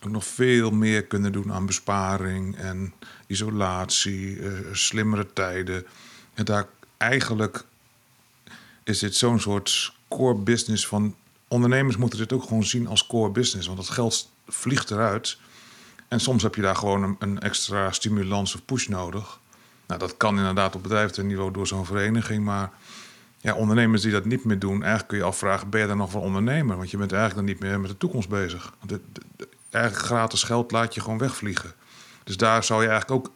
ook 0.00 0.10
nog 0.10 0.24
veel 0.24 0.70
meer 0.70 1.04
kunnen 1.04 1.32
doen 1.32 1.52
aan 1.52 1.66
besparing 1.66 2.56
en 2.56 2.92
isolatie, 3.28 4.38
slimmere 4.72 5.32
tijden. 5.32 5.86
En 6.34 6.44
daar 6.44 6.66
eigenlijk 6.96 7.64
is 8.84 8.98
dit 8.98 9.16
zo'n 9.16 9.40
soort 9.40 9.92
core 10.08 10.34
business 10.34 10.86
van 10.86 11.14
ondernemers 11.48 11.96
moeten 11.96 12.18
dit 12.18 12.32
ook 12.32 12.42
gewoon 12.42 12.64
zien 12.64 12.86
als 12.86 13.06
core 13.06 13.30
business. 13.30 13.66
Want 13.66 13.78
dat 13.78 13.88
geld 13.88 14.30
vliegt 14.46 14.90
eruit. 14.90 15.38
En 16.08 16.20
soms 16.20 16.42
heb 16.42 16.54
je 16.54 16.62
daar 16.62 16.76
gewoon 16.76 17.16
een, 17.18 17.40
extra 17.40 17.92
stimulans 17.92 18.54
of 18.54 18.64
push 18.64 18.86
nodig. 18.86 19.40
Nou, 19.86 20.00
dat 20.00 20.16
kan 20.16 20.38
inderdaad 20.38 20.74
op 20.74 20.82
bedrijfsniveau 20.82 21.52
door 21.52 21.66
zo'n 21.66 21.86
vereniging. 21.86 22.44
Maar 22.44 22.70
ja, 23.38 23.54
ondernemers 23.54 24.02
die 24.02 24.12
dat 24.12 24.24
niet 24.24 24.44
meer 24.44 24.58
doen, 24.58 24.80
eigenlijk 24.80 25.08
kun 25.08 25.18
je 25.18 25.24
afvragen: 25.24 25.70
ben 25.70 25.80
je 25.80 25.86
dan 25.86 25.96
nog 25.96 26.12
wel 26.12 26.22
ondernemer? 26.22 26.76
Want 26.76 26.90
je 26.90 26.96
bent 26.96 27.12
eigenlijk 27.12 27.46
dan 27.46 27.54
niet 27.54 27.62
meer 27.62 27.80
met 27.80 27.90
de 27.90 27.96
toekomst 27.96 28.28
bezig. 28.28 28.72
Eigenlijk 29.70 30.04
gratis 30.04 30.42
geld 30.42 30.70
laat 30.70 30.94
je 30.94 31.00
gewoon 31.00 31.18
wegvliegen. 31.18 31.72
Dus 32.28 32.36
daar 32.36 32.64
zou 32.64 32.82
je 32.82 32.88
eigenlijk 32.88 33.20
ook 33.20 33.32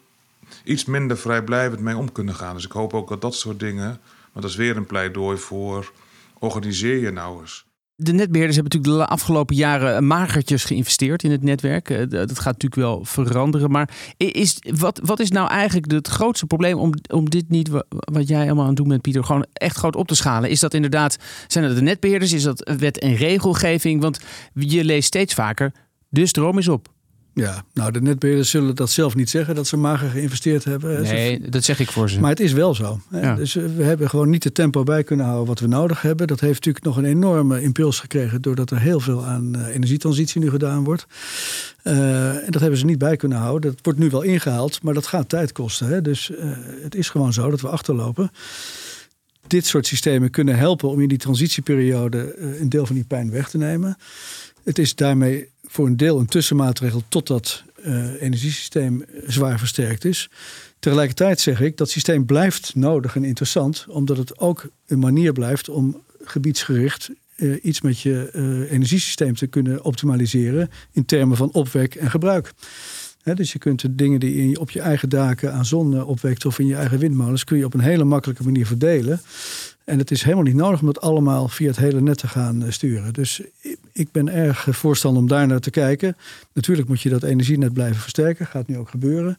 iets 0.64 0.85
minder 0.85 1.18
vrijblijvend 1.18 1.81
mee 1.81 1.96
om 1.96 2.12
kunnen 2.12 2.35
gaan. 2.35 2.55
Dus 2.55 2.64
ik 2.64 2.72
hoop 2.72 2.94
ook 2.94 3.09
dat 3.09 3.20
dat 3.20 3.35
soort 3.35 3.61
dingen, 3.61 3.87
maar 4.33 4.42
dat 4.42 4.50
is 4.50 4.57
weer 4.57 4.76
een 4.76 4.87
pleidooi 4.87 5.38
voor 5.38 5.92
organiseer 6.38 6.98
je 6.98 7.11
nou 7.11 7.40
eens. 7.40 7.64
De 7.94 8.12
netbeheerders 8.12 8.57
hebben 8.57 8.78
natuurlijk 8.78 9.09
de 9.09 9.14
afgelopen 9.14 9.57
jaren 9.57 10.07
magertjes 10.07 10.64
geïnvesteerd 10.64 11.22
in 11.22 11.31
het 11.31 11.42
netwerk. 11.42 11.90
Eh, 11.90 11.98
dat 12.09 12.38
gaat 12.38 12.62
natuurlijk 12.62 12.74
wel 12.74 13.05
veranderen. 13.05 13.70
Maar 13.70 13.90
is, 14.16 14.59
wat, 14.70 15.00
wat 15.05 15.20
is 15.20 15.31
nou 15.31 15.48
eigenlijk 15.48 15.92
het 15.92 16.09
grootste 16.09 16.46
probleem 16.46 16.78
om, 16.78 16.92
om 17.11 17.31
dit 17.31 17.48
niet, 17.48 17.68
wat 17.88 18.28
jij 18.28 18.44
allemaal 18.44 18.62
aan 18.62 18.66
het 18.66 18.76
doen 18.76 18.88
bent, 18.88 19.02
Pieter, 19.02 19.24
gewoon 19.24 19.46
echt 19.52 19.76
groot 19.76 19.96
op 19.96 20.09
te 20.09 20.14
schalen? 20.14 20.50
Is 20.50 20.61
dat 20.61 20.74
inderdaad, 20.74 21.16
zijn 21.46 21.66
dat 21.66 21.76
de 21.76 21.83
netbeheerders? 21.83 22.33
Is 22.33 22.42
dat 22.42 22.72
wet 22.78 22.98
en 22.98 23.14
regelgeving? 23.14 24.00
Want 24.00 24.20
je 24.55 24.85
leest 24.85 25.07
steeds 25.07 25.35
vaker, 25.35 25.72
de 26.09 26.26
stroom 26.26 26.59
is 26.59 26.68
op. 26.68 26.88
Ja, 27.35 27.64
nou, 27.73 27.92
de 27.92 28.03
netbeheerders 28.03 28.51
zullen 28.51 28.75
dat 28.75 28.90
zelf 28.90 29.14
niet 29.14 29.31
zeggen 29.31 29.55
dat 29.55 29.66
ze 29.66 29.77
mager 29.77 30.11
geïnvesteerd 30.11 30.64
hebben. 30.64 31.03
Nee, 31.03 31.49
dat 31.49 31.64
zeg 31.64 31.81
ik 31.81 31.90
voor 31.90 32.11
ze. 32.11 32.21
Maar 32.21 32.31
het 32.31 32.40
is 32.40 32.53
wel 32.53 32.75
zo. 32.75 33.01
Dus 33.37 33.57
eh, 33.57 33.64
we 33.77 33.83
hebben 33.83 34.11
gewoon 34.11 34.31
niet 34.31 34.42
de 34.42 34.53
tempo 34.53 34.83
bij 34.83 35.05
kunnen 35.05 35.27
houden 35.27 35.47
wat 35.47 35.61
we 35.61 35.66
nodig 35.66 36.03
hebben. 36.03 36.27
Dat 36.27 36.40
heeft 36.40 36.55
natuurlijk 36.55 36.85
nog 36.85 36.97
een 36.97 37.05
enorme 37.05 37.62
impuls 37.62 38.01
gekregen 38.01 38.42
doordat 38.42 38.71
er 38.71 38.79
heel 38.79 39.01
veel 39.01 39.25
aan 39.25 39.57
uh, 39.57 39.75
energietransitie 39.75 40.40
nu 40.40 40.51
gedaan 40.51 40.85
wordt. 40.85 41.07
Uh, 41.85 42.47
en 42.47 42.51
dat 42.51 42.61
hebben 42.61 42.79
ze 42.79 42.85
niet 42.85 42.99
bij 42.99 43.16
kunnen 43.16 43.38
houden. 43.38 43.71
Dat 43.71 43.81
wordt 43.83 43.99
nu 43.99 44.11
wel 44.11 44.23
ingehaald, 44.23 44.83
maar 44.83 44.95
dat 44.95 45.07
gaat 45.07 45.29
tijd 45.29 45.53
kosten. 45.53 45.87
Hè? 45.87 46.03
Dus 46.03 46.31
het 46.83 46.95
is 46.95 47.09
gewoon 47.09 47.33
zo 47.33 47.51
dat 47.51 47.61
we 47.61 47.68
achterlopen. 47.68 48.31
Dit 49.47 49.66
soort 49.66 49.87
systemen 49.87 50.31
kunnen 50.31 50.57
helpen 50.57 50.88
om 50.88 51.01
in 51.01 51.09
die 51.09 51.18
transitieperiode 51.18 52.37
een 52.61 52.68
deel 52.68 52.87
van 52.87 52.95
die 52.95 53.05
pijn 53.05 53.31
weg 53.31 53.49
te 53.49 53.59
nemen. 53.59 53.97
Het 54.64 54.79
is 54.79 54.95
daarmee 54.95 55.52
voor 55.72 55.87
een 55.87 55.96
deel 55.96 56.18
een 56.18 56.26
tussenmaatregel 56.26 57.02
totdat 57.08 57.62
uh, 57.87 58.22
energiesysteem 58.22 59.04
zwaar 59.26 59.58
versterkt 59.58 60.04
is. 60.04 60.30
Tegelijkertijd 60.78 61.40
zeg 61.40 61.61
ik 61.61 61.76
dat 61.76 61.90
systeem 61.90 62.26
blijft 62.26 62.74
nodig 62.74 63.16
en 63.16 63.24
interessant, 63.24 63.87
omdat 63.88 64.16
het 64.16 64.38
ook 64.38 64.68
een 64.87 64.98
manier 64.98 65.32
blijft 65.32 65.68
om 65.68 66.02
gebiedsgericht 66.24 67.11
uh, 67.37 67.58
iets 67.62 67.80
met 67.80 68.00
je 68.00 68.30
uh, 68.32 68.72
energiesysteem 68.72 69.35
te 69.35 69.46
kunnen 69.46 69.85
optimaliseren 69.85 70.70
in 70.92 71.04
termen 71.04 71.37
van 71.37 71.52
opwek 71.52 71.94
en 71.94 72.11
gebruik. 72.11 72.52
dus 73.22 73.52
je 73.52 73.58
kunt 73.58 73.80
de 73.80 73.94
dingen 73.94 74.20
die 74.20 74.48
je 74.48 74.61
op 74.61 74.70
je 74.70 74.80
eigen 74.80 75.08
daken 75.08 75.52
aan 75.52 75.64
zon 75.64 76.04
opwekt 76.04 76.44
of 76.44 76.58
in 76.58 76.66
je 76.66 76.76
eigen 76.76 76.98
windmolens, 76.98 77.44
kun 77.44 77.58
je 77.58 77.64
op 77.64 77.74
een 77.74 77.80
hele 77.80 78.04
makkelijke 78.04 78.44
manier 78.44 78.66
verdelen. 78.66 79.20
En 79.85 79.99
het 79.99 80.11
is 80.11 80.23
helemaal 80.23 80.45
niet 80.45 80.55
nodig 80.55 80.81
om 80.81 80.87
het 80.87 81.01
allemaal 81.01 81.49
via 81.49 81.66
het 81.66 81.77
hele 81.77 82.01
net 82.01 82.18
te 82.18 82.29
gaan 82.29 82.64
sturen. 82.73 83.12
Dus 83.12 83.42
ik 83.92 84.12
ben 84.12 84.29
erg 84.29 84.66
voorstander 84.71 85.23
om 85.23 85.29
daar 85.29 85.47
naar 85.47 85.61
te 85.61 85.71
kijken. 85.71 86.16
Natuurlijk 86.53 86.88
moet 86.88 87.01
je 87.01 87.09
dat 87.09 87.23
energienet 87.23 87.73
blijven 87.73 88.01
versterken, 88.01 88.47
gaat 88.47 88.66
nu 88.66 88.79
ook 88.79 88.88
gebeuren. 88.88 89.37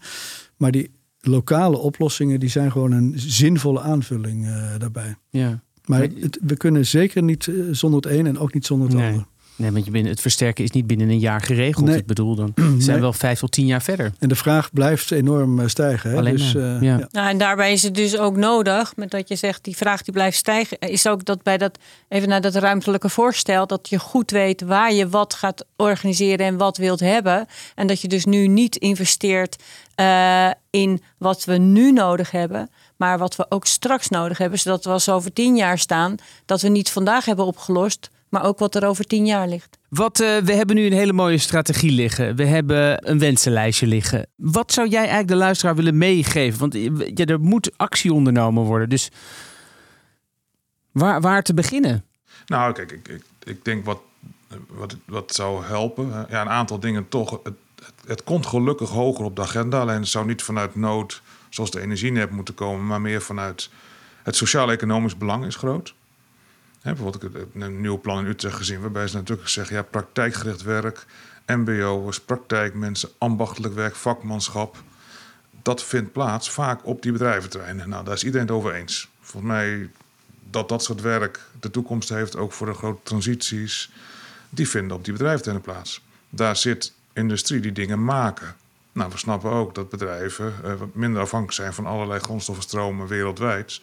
Maar 0.58 0.72
die 0.72 0.92
lokale 1.20 1.78
oplossingen 1.78 2.40
die 2.40 2.50
zijn 2.50 2.72
gewoon 2.72 2.92
een 2.92 3.14
zinvolle 3.16 3.82
aanvulling 3.82 4.46
uh, 4.46 4.72
daarbij. 4.78 5.16
Ja. 5.30 5.62
Maar 5.86 6.02
het, 6.02 6.40
we 6.42 6.58
kunnen 6.58 6.86
zeker 6.86 7.24
niet 7.24 7.48
eh, 7.48 7.56
zonder 7.72 8.02
het 8.02 8.20
een 8.20 8.26
en 8.26 8.38
ook 8.38 8.54
niet 8.54 8.66
zonder 8.66 8.88
het 8.88 8.98
nee. 8.98 9.10
ander. 9.10 9.26
Nee, 9.56 9.72
want 9.72 9.86
je 9.86 9.92
binnen, 9.92 10.12
het 10.12 10.22
versterken 10.22 10.64
is 10.64 10.72
niet 10.72 10.88
binnen 10.88 11.10
een 11.10 11.20
jaar 11.20 11.42
geregeld. 11.42 11.90
Ik 11.90 12.06
bedoel, 12.06 12.36
dan 12.36 12.54
zijn 12.78 12.96
we 12.96 13.02
wel 13.02 13.14
vijf 13.14 13.40
tot 13.40 13.52
tien 13.52 13.66
jaar 13.66 13.82
verder. 13.82 14.12
En 14.20 14.30
de 14.30 14.36
vraag 14.36 14.72
blijft 14.72 15.12
enorm 15.12 15.60
eh, 15.60 15.68
stijgen. 15.68 16.10
Hè? 16.10 16.18
Alleen 16.18 16.36
dus, 16.36 16.54
uh, 16.54 16.82
ja. 16.82 17.08
Nou, 17.12 17.30
en 17.30 17.38
daarbij 17.38 17.72
is 17.72 17.84
het 17.84 17.96
dus 17.96 18.18
ook 18.18 18.36
nodig, 18.36 18.96
met 18.96 19.12
dat 19.12 19.28
je 19.28 19.36
zegt 19.36 19.64
die 19.64 19.78
vraag 19.78 20.02
die 20.02 20.14
blijft 20.14 20.38
stijgen, 20.38 20.80
is 20.80 21.08
ook 21.08 21.26
dat 21.26 21.44
bij 21.44 21.58
dat, 21.58 21.78
even 22.10 22.30
naar 22.30 22.42
dat 22.42 22.56
ruimtelijke 22.56 23.10
voorstel, 23.10 23.68
dat 23.68 23.90
je 23.90 24.00
goed 24.00 24.32
weet 24.32 24.62
waar 24.62 24.94
je 24.94 25.10
wat 25.10 25.34
gaat 25.34 25.66
organiseren 25.76 26.46
en 26.46 26.58
wat 26.58 26.78
wilt 26.78 27.00
hebben. 27.00 27.48
En 27.76 27.88
dat 27.88 28.02
je 28.02 28.08
dus 28.08 28.26
nu 28.26 28.48
niet 28.48 28.76
investeert 28.76 29.64
uh, 29.96 30.50
in 30.70 31.02
wat 31.18 31.44
we 31.44 31.58
nu 31.58 31.92
nodig 31.92 32.32
hebben, 32.32 32.70
maar 32.96 33.18
wat 33.18 33.36
we 33.36 33.46
ook 33.50 33.66
straks 33.66 34.10
nodig 34.10 34.38
hebben, 34.38 34.60
zodat 34.60 34.84
we 34.84 34.90
als 34.90 35.10
over 35.10 35.34
tien 35.34 35.56
jaar 35.56 35.80
staan, 35.80 36.16
dat 36.46 36.62
we 36.62 36.68
niet 36.68 36.90
vandaag 36.90 37.26
hebben 37.26 37.46
opgelost, 37.46 38.10
maar 38.34 38.44
ook 38.44 38.60
wat 38.60 38.76
er 38.76 38.88
over 38.88 39.06
tien 39.06 39.26
jaar 39.26 39.48
ligt. 39.48 39.78
Wat, 39.90 40.20
uh, 40.20 40.38
we 40.38 40.54
hebben 40.54 40.76
nu 40.76 40.86
een 40.86 40.94
hele 40.94 41.14
mooie 41.14 41.38
strategie 41.38 41.92
liggen. 41.92 42.36
We 42.36 42.46
hebben 42.46 43.10
een 43.10 43.20
wensenlijstje 43.20 43.88
liggen. 43.88 44.28
Wat 44.36 44.72
zou 44.72 44.88
jij 44.88 45.00
eigenlijk 45.00 45.28
de 45.28 45.36
luisteraar 45.36 45.76
willen 45.76 45.98
meegeven? 45.98 46.60
Want 46.60 46.74
ja, 47.18 47.26
er 47.26 47.40
moet 47.40 47.72
actie 47.78 48.14
ondernomen 48.14 48.64
worden. 48.64 48.90
Dus 48.90 49.10
waar, 50.92 51.22
waar 51.22 51.44
te 51.44 51.54
beginnen? 51.54 52.06
Nou, 52.46 52.74
kijk, 52.74 52.92
ik, 52.92 53.08
ik, 53.08 53.24
ik 53.44 53.66
denk 53.66 53.86
wat, 53.86 54.02
wat, 54.68 54.96
wat 55.06 55.36
zou 55.36 55.66
helpen. 55.66 56.26
Ja, 56.30 56.42
een 56.42 56.50
aantal 56.50 56.80
dingen 56.80 57.10
toch. 57.10 57.32
Het, 57.44 57.54
het, 57.76 57.96
het 58.08 58.24
komt 58.24 58.46
gelukkig 58.46 58.90
hoger 58.90 59.26
op 59.26 59.36
de 59.36 59.42
agenda. 59.42 59.80
Alleen 59.80 60.00
het 60.00 60.08
zou 60.08 60.26
niet 60.26 60.42
vanuit 60.42 60.76
nood, 60.76 61.22
zoals 61.50 61.72
de 61.72 61.82
energienet 61.82 62.30
moeten 62.30 62.54
komen, 62.54 62.86
maar 62.86 63.02
meer 63.02 63.22
vanuit 63.22 63.70
het 64.24 64.36
sociaal-economisch 64.36 65.18
belang 65.18 65.46
is 65.46 65.56
groot. 65.56 65.94
Hè, 66.84 66.94
bijvoorbeeld, 66.94 67.48
een 67.54 67.82
nieuw 67.82 68.00
plan 68.00 68.20
in 68.20 68.26
Utrecht 68.26 68.56
gezien, 68.56 68.82
waarbij 68.82 69.08
ze 69.08 69.16
natuurlijk 69.16 69.50
zeggen: 69.50 69.76
ja, 69.76 69.82
praktijkgericht 69.82 70.62
werk, 70.62 71.06
MBO's, 71.46 72.20
praktijkmensen, 72.20 73.10
ambachtelijk 73.18 73.74
werk, 73.74 73.96
vakmanschap. 73.96 74.78
Dat 75.62 75.84
vindt 75.84 76.12
plaats 76.12 76.52
vaak 76.52 76.86
op 76.86 77.02
die 77.02 77.12
bedrijventerreinen. 77.12 77.90
Nou, 77.90 78.06
daar 78.06 78.14
is 78.14 78.24
iedereen 78.24 78.48
het 78.48 78.56
over 78.56 78.74
eens. 78.74 79.10
Volgens 79.22 79.52
mij 79.52 79.90
dat 80.50 80.70
dat 80.70 80.84
soort 80.84 81.02
werk 81.02 81.42
de 81.60 81.72
toekomst 81.72 82.10
heeft, 82.10 82.36
ook 82.36 82.54
voor 82.54 82.68
de 82.68 82.74
grote 82.74 83.04
transities, 83.04 83.92
die 84.50 84.70
vinden 84.70 84.98
op 84.98 85.04
die 85.04 85.14
bedrijventerreinen 85.14 85.74
plaats. 85.74 86.02
Daar 86.30 86.56
zit 86.56 86.94
industrie 87.14 87.60
die 87.60 87.72
dingen 87.72 88.04
maken. 88.04 88.56
Nou, 88.92 89.12
we 89.12 89.18
snappen 89.18 89.52
ook 89.52 89.76
dat 89.76 89.90
bedrijven 89.90 90.78
wat 90.78 90.96
minder 90.96 91.22
afhankelijk 91.22 91.58
zijn 91.58 91.74
van 91.74 91.86
allerlei 91.86 92.20
grondstoffenstromen 92.20 93.08
wereldwijd. 93.08 93.82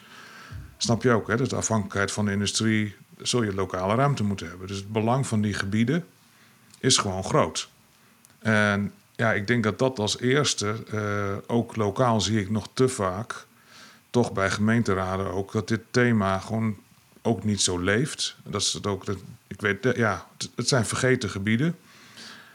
Snap 0.83 1.03
je 1.03 1.11
ook, 1.11 1.29
hè? 1.29 1.37
Dus 1.37 1.49
de 1.49 1.57
afhankelijkheid 1.57 2.13
van 2.13 2.25
de 2.25 2.33
industrie 2.33 2.95
zul 3.19 3.43
je 3.43 3.55
lokale 3.55 3.95
ruimte 3.95 4.25
moeten 4.25 4.49
hebben. 4.49 4.67
Dus 4.67 4.77
het 4.77 4.93
belang 4.93 5.27
van 5.27 5.41
die 5.41 5.55
gebieden 5.55 6.07
is 6.79 6.97
gewoon 6.97 7.25
groot. 7.25 7.69
En 8.39 8.93
ja, 9.17 9.33
ik 9.33 9.47
denk 9.47 9.63
dat 9.63 9.79
dat 9.79 9.99
als 9.99 10.21
eerste, 10.21 10.75
uh, 10.95 11.37
ook 11.47 11.77
lokaal 11.77 12.21
zie 12.21 12.41
ik 12.41 12.51
nog 12.51 12.69
te 12.73 12.89
vaak, 12.89 13.47
toch 14.11 14.33
bij 14.33 14.51
gemeenteraden 14.51 15.33
ook, 15.33 15.53
dat 15.53 15.69
dit 15.69 15.81
thema 15.91 16.39
gewoon 16.39 16.77
ook 17.23 17.45
niet 17.45 17.61
zo 17.61 17.79
leeft. 17.79 18.37
Dat 18.45 18.61
is 18.61 18.73
het 18.73 18.87
ook, 18.87 19.07
dat, 19.07 19.17
ik 19.47 19.61
weet, 19.61 19.97
ja, 19.97 20.27
het 20.55 20.69
zijn 20.69 20.87
vergeten 20.87 21.31
gebieden. 21.31 21.77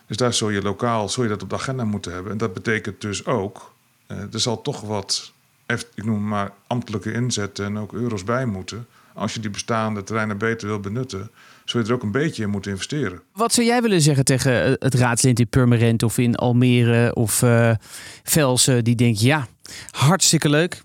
Dus 0.08 0.18
daar 0.18 0.34
zul 0.34 0.50
je 0.50 0.62
lokaal 0.62 1.10
zul 1.10 1.24
je 1.24 1.30
dat 1.30 1.44
op 1.44 1.50
de 1.50 1.56
agenda 1.56 1.84
moeten 1.84 2.14
hebben. 2.14 2.32
En 2.32 2.38
dat 2.38 2.54
betekent 2.54 3.02
dus 3.02 3.26
ook, 3.26 3.74
uh, 4.08 4.34
er 4.34 4.40
zal 4.40 4.62
toch 4.62 4.82
wat 4.82 5.34
ik 5.65 6.06
noem 6.06 6.28
maar 6.28 6.51
ambtelijke 6.67 7.12
inzetten 7.12 7.65
en 7.65 7.78
ook 7.78 7.93
euro's 7.93 8.23
bij 8.23 8.45
moeten. 8.45 8.88
Als 9.13 9.34
je 9.34 9.39
die 9.39 9.49
bestaande 9.49 10.04
terreinen 10.04 10.38
beter 10.38 10.67
wil 10.67 10.80
benutten, 10.80 11.32
zul 11.65 11.82
je 11.82 11.88
er 11.88 11.93
ook 11.93 12.04
een 12.04 12.12
beetje 12.12 12.43
in 12.43 12.49
moeten 12.49 12.71
investeren. 12.71 13.21
Wat 13.34 13.54
zou 13.54 13.67
jij 13.67 13.82
willen 13.82 14.01
zeggen 14.01 14.25
tegen 14.25 14.63
eh, 14.63 14.73
het 14.80 14.93
raadslid 14.93 15.39
in 15.39 15.47
Purmerend 15.47 16.04
of 16.04 16.17
in 16.17 16.36
Almere 16.36 17.15
of 17.15 17.41
uh, 17.41 17.71
Velsen, 18.23 18.84
die 18.84 18.95
denkt: 18.95 19.21
ja, 19.21 19.47
hartstikke 19.91 20.49
leuk. 20.49 20.84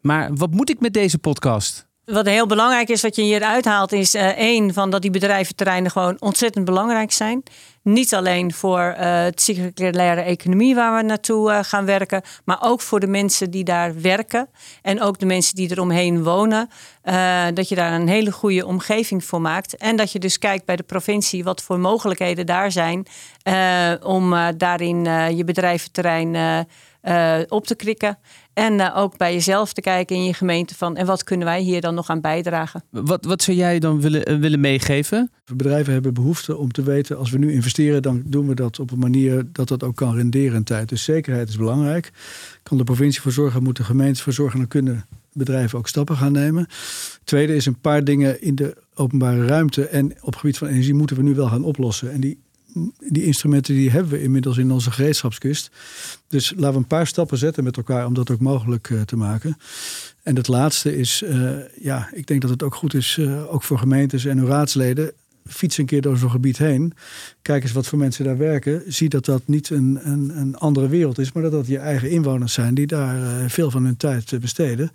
Maar 0.00 0.34
wat 0.34 0.50
moet 0.50 0.70
ik 0.70 0.80
met 0.80 0.92
deze 0.92 1.18
podcast? 1.18 1.87
Wat 2.08 2.26
heel 2.26 2.46
belangrijk 2.46 2.88
is 2.88 3.02
wat 3.02 3.16
je 3.16 3.22
hier 3.22 3.42
uithaalt, 3.42 3.92
is 3.92 4.14
uh, 4.14 4.26
één 4.26 4.72
van 4.72 4.90
dat 4.90 5.02
die 5.02 5.10
bedrijventerreinen 5.10 5.90
gewoon 5.90 6.16
ontzettend 6.18 6.64
belangrijk 6.64 7.12
zijn. 7.12 7.42
Niet 7.82 8.14
alleen 8.14 8.52
voor 8.52 8.80
uh, 8.80 9.22
het 9.22 9.40
circulaire 9.40 10.20
economie 10.20 10.74
waar 10.74 10.96
we 10.96 11.02
naartoe 11.02 11.50
uh, 11.50 11.58
gaan 11.62 11.84
werken, 11.84 12.22
maar 12.44 12.58
ook 12.60 12.80
voor 12.80 13.00
de 13.00 13.06
mensen 13.06 13.50
die 13.50 13.64
daar 13.64 14.00
werken 14.00 14.48
en 14.82 15.00
ook 15.00 15.18
de 15.18 15.26
mensen 15.26 15.54
die 15.54 15.70
eromheen 15.70 16.22
wonen. 16.22 16.70
dat 17.54 17.68
je 17.68 17.74
daar 17.74 17.92
een 17.92 18.08
hele 18.08 18.32
goede 18.32 18.66
omgeving 18.66 19.24
voor 19.24 19.40
maakt. 19.40 19.76
En 19.76 19.96
dat 19.96 20.12
je 20.12 20.18
dus 20.18 20.38
kijkt 20.38 20.64
bij 20.64 20.76
de 20.76 20.82
provincie 20.82 21.44
wat 21.44 21.62
voor 21.62 21.78
mogelijkheden 21.78 22.46
daar 22.46 22.72
zijn 22.72 23.06
om 24.02 24.34
daarin 24.56 25.04
je 25.36 25.42
bedrijventerrein 25.44 26.66
op 27.48 27.66
te 27.66 27.74
krikken. 27.74 28.18
En 28.52 28.74
uh, 28.74 28.96
ook 28.96 29.16
bij 29.16 29.32
jezelf 29.32 29.72
te 29.72 29.80
kijken 29.80 30.16
in 30.16 30.24
je 30.24 30.34
gemeente 30.34 30.74
van 30.74 30.96
en 30.96 31.06
wat 31.06 31.24
kunnen 31.24 31.46
wij 31.46 31.60
hier 31.60 31.80
dan 31.80 31.94
nog 31.94 32.08
aan 32.08 32.20
bijdragen. 32.20 32.84
Wat, 32.90 33.24
wat 33.24 33.42
zou 33.42 33.56
jij 33.56 33.78
dan 33.78 34.00
willen, 34.00 34.30
uh, 34.30 34.38
willen 34.38 34.60
meegeven? 34.60 35.30
Bedrijven 35.56 35.92
hebben 35.92 36.14
behoefte 36.14 36.56
om 36.56 36.72
te 36.72 36.82
weten, 36.82 37.18
als 37.18 37.30
we 37.30 37.38
nu 37.38 37.52
investeren, 37.52 38.02
dan 38.02 38.22
doen 38.26 38.48
we 38.48 38.54
dat 38.54 38.78
op 38.78 38.90
een 38.90 38.98
manier 38.98 39.44
dat 39.52 39.68
dat 39.68 39.82
ook 39.82 39.96
kan 39.96 40.14
renderen 40.14 40.56
in 40.56 40.64
tijd. 40.64 40.88
Dus 40.88 41.04
zekerheid 41.04 41.48
is 41.48 41.56
belangrijk. 41.56 42.10
Kan 42.62 42.78
de 42.78 42.84
provincie 42.84 43.22
voor 43.22 43.32
zorgen, 43.32 43.62
moeten 43.62 43.84
gemeentes 43.84 44.22
voor 44.22 44.32
zorgen, 44.32 44.58
dan 44.58 44.68
kunnen 44.68 45.06
bedrijven 45.32 45.78
ook 45.78 45.88
stappen 45.88 46.16
gaan 46.16 46.32
nemen. 46.32 46.66
Tweede 47.24 47.54
is 47.54 47.66
een 47.66 47.80
paar 47.80 48.04
dingen 48.04 48.42
in 48.42 48.54
de 48.54 48.76
openbare 48.94 49.46
ruimte 49.46 49.88
en 49.88 50.12
op 50.20 50.26
het 50.26 50.36
gebied 50.36 50.58
van 50.58 50.68
energie 50.68 50.94
moeten 50.94 51.16
we 51.16 51.22
nu 51.22 51.34
wel 51.34 51.48
gaan 51.48 51.64
oplossen. 51.64 52.12
En 52.12 52.20
die 52.20 52.38
die 53.08 53.24
instrumenten 53.24 53.74
die 53.74 53.90
hebben 53.90 54.12
we 54.12 54.22
inmiddels 54.22 54.58
in 54.58 54.70
onze 54.70 54.90
gereedschapskist. 54.90 55.70
Dus 56.28 56.52
laten 56.56 56.72
we 56.72 56.76
een 56.76 56.86
paar 56.86 57.06
stappen 57.06 57.38
zetten 57.38 57.64
met 57.64 57.76
elkaar 57.76 58.06
om 58.06 58.14
dat 58.14 58.30
ook 58.30 58.40
mogelijk 58.40 58.88
uh, 58.88 59.00
te 59.00 59.16
maken. 59.16 59.56
En 60.22 60.36
het 60.36 60.48
laatste 60.48 60.96
is, 60.96 61.22
uh, 61.22 61.50
ja, 61.80 62.08
ik 62.12 62.26
denk 62.26 62.40
dat 62.40 62.50
het 62.50 62.62
ook 62.62 62.74
goed 62.74 62.94
is, 62.94 63.16
uh, 63.20 63.52
ook 63.52 63.62
voor 63.62 63.78
gemeentes 63.78 64.24
en 64.24 64.38
hun 64.38 64.46
raadsleden. 64.46 65.12
Fiets 65.46 65.78
een 65.78 65.86
keer 65.86 66.00
door 66.00 66.16
zo'n 66.16 66.30
gebied 66.30 66.58
heen. 66.58 66.92
Kijk 67.42 67.62
eens 67.62 67.72
wat 67.72 67.86
voor 67.86 67.98
mensen 67.98 68.24
daar 68.24 68.38
werken. 68.38 68.82
Zie 68.86 69.08
dat 69.08 69.24
dat 69.24 69.42
niet 69.46 69.70
een, 69.70 69.98
een, 70.02 70.38
een 70.38 70.56
andere 70.56 70.88
wereld 70.88 71.18
is, 71.18 71.32
maar 71.32 71.42
dat 71.42 71.52
dat 71.52 71.66
je 71.66 71.78
eigen 71.78 72.10
inwoners 72.10 72.52
zijn 72.52 72.74
die 72.74 72.86
daar 72.86 73.50
veel 73.50 73.70
van 73.70 73.84
hun 73.84 73.96
tijd 73.96 74.40
besteden. 74.40 74.90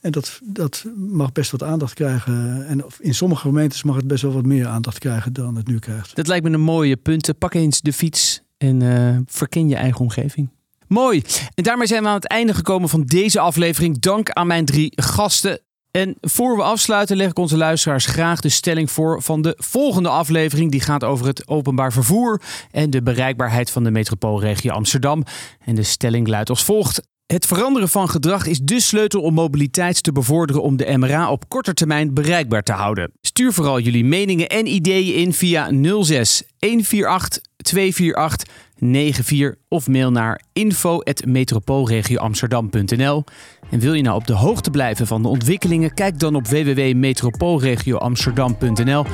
En 0.00 0.10
dat, 0.10 0.40
dat 0.42 0.84
mag 0.96 1.32
best 1.32 1.50
wat 1.50 1.62
aandacht 1.62 1.94
krijgen. 1.94 2.66
En 2.66 2.84
in 2.98 3.14
sommige 3.14 3.40
gemeentes 3.40 3.82
mag 3.82 3.96
het 3.96 4.06
best 4.06 4.22
wel 4.22 4.32
wat 4.32 4.46
meer 4.46 4.66
aandacht 4.66 4.98
krijgen 4.98 5.32
dan 5.32 5.56
het 5.56 5.66
nu 5.66 5.78
krijgt. 5.78 6.16
Dat 6.16 6.26
lijkt 6.26 6.44
me 6.44 6.50
een 6.50 6.60
mooie 6.60 6.96
punt. 6.96 7.38
Pak 7.38 7.54
eens 7.54 7.80
de 7.80 7.92
fiets 7.92 8.42
en 8.58 8.80
uh, 8.80 9.16
verken 9.26 9.68
je 9.68 9.76
eigen 9.76 10.00
omgeving. 10.00 10.50
Mooi. 10.86 11.22
En 11.54 11.62
daarmee 11.62 11.86
zijn 11.86 12.02
we 12.02 12.08
aan 12.08 12.14
het 12.14 12.26
einde 12.26 12.54
gekomen 12.54 12.88
van 12.88 13.02
deze 13.02 13.40
aflevering. 13.40 13.98
Dank 13.98 14.30
aan 14.30 14.46
mijn 14.46 14.64
drie 14.64 14.92
gasten. 14.94 15.60
En 15.90 16.16
voor 16.20 16.56
we 16.56 16.62
afsluiten 16.62 17.16
leg 17.16 17.30
ik 17.30 17.38
onze 17.38 17.56
luisteraars 17.56 18.06
graag 18.06 18.40
de 18.40 18.48
stelling 18.48 18.90
voor 18.90 19.22
van 19.22 19.42
de 19.42 19.54
volgende 19.56 20.08
aflevering. 20.08 20.70
Die 20.70 20.80
gaat 20.80 21.04
over 21.04 21.26
het 21.26 21.48
openbaar 21.48 21.92
vervoer 21.92 22.42
en 22.70 22.90
de 22.90 23.02
bereikbaarheid 23.02 23.70
van 23.70 23.84
de 23.84 23.90
metropoolregio 23.90 24.72
Amsterdam. 24.72 25.24
En 25.64 25.74
de 25.74 25.82
stelling 25.82 26.28
luidt 26.28 26.50
als 26.50 26.64
volgt. 26.64 27.02
Het 27.32 27.46
veranderen 27.46 27.88
van 27.88 28.08
gedrag 28.08 28.46
is 28.46 28.60
de 28.60 28.80
sleutel 28.80 29.20
om 29.20 29.34
mobiliteit 29.34 30.02
te 30.02 30.12
bevorderen 30.12 30.62
om 30.62 30.76
de 30.76 30.98
MRA 30.98 31.30
op 31.30 31.48
korte 31.48 31.74
termijn 31.74 32.14
bereikbaar 32.14 32.62
te 32.62 32.72
houden. 32.72 33.12
Stuur 33.20 33.52
vooral 33.52 33.80
jullie 33.80 34.04
meningen 34.04 34.48
en 34.48 34.66
ideeën 34.66 35.14
in 35.14 35.32
via 35.32 35.70
06 36.02 36.42
148 36.58 37.42
248 37.56 38.54
94 38.78 39.54
of 39.68 39.88
mail 39.88 40.10
naar 40.10 40.42
info@metropoolregioamsterdam.nl. 40.52 43.24
En 43.70 43.78
wil 43.78 43.94
je 43.94 44.02
nou 44.02 44.16
op 44.16 44.26
de 44.26 44.32
hoogte 44.32 44.70
blijven 44.70 45.06
van 45.06 45.22
de 45.22 45.28
ontwikkelingen? 45.28 45.94
Kijk 45.94 46.18
dan 46.18 46.34
op 46.34 46.46
www.metropoolregioamsterdam.nl 46.46 49.04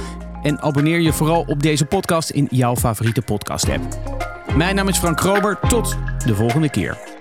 en 0.42 0.60
abonneer 0.60 1.00
je 1.00 1.12
vooral 1.12 1.44
op 1.46 1.62
deze 1.62 1.84
podcast 1.84 2.30
in 2.30 2.46
jouw 2.50 2.76
favoriete 2.76 3.22
podcast 3.22 3.68
app. 3.68 3.82
Mijn 4.56 4.74
naam 4.74 4.88
is 4.88 4.98
Frank 4.98 5.16
Krober. 5.16 5.58
Tot 5.68 5.96
de 6.26 6.34
volgende 6.34 6.70
keer. 6.70 7.13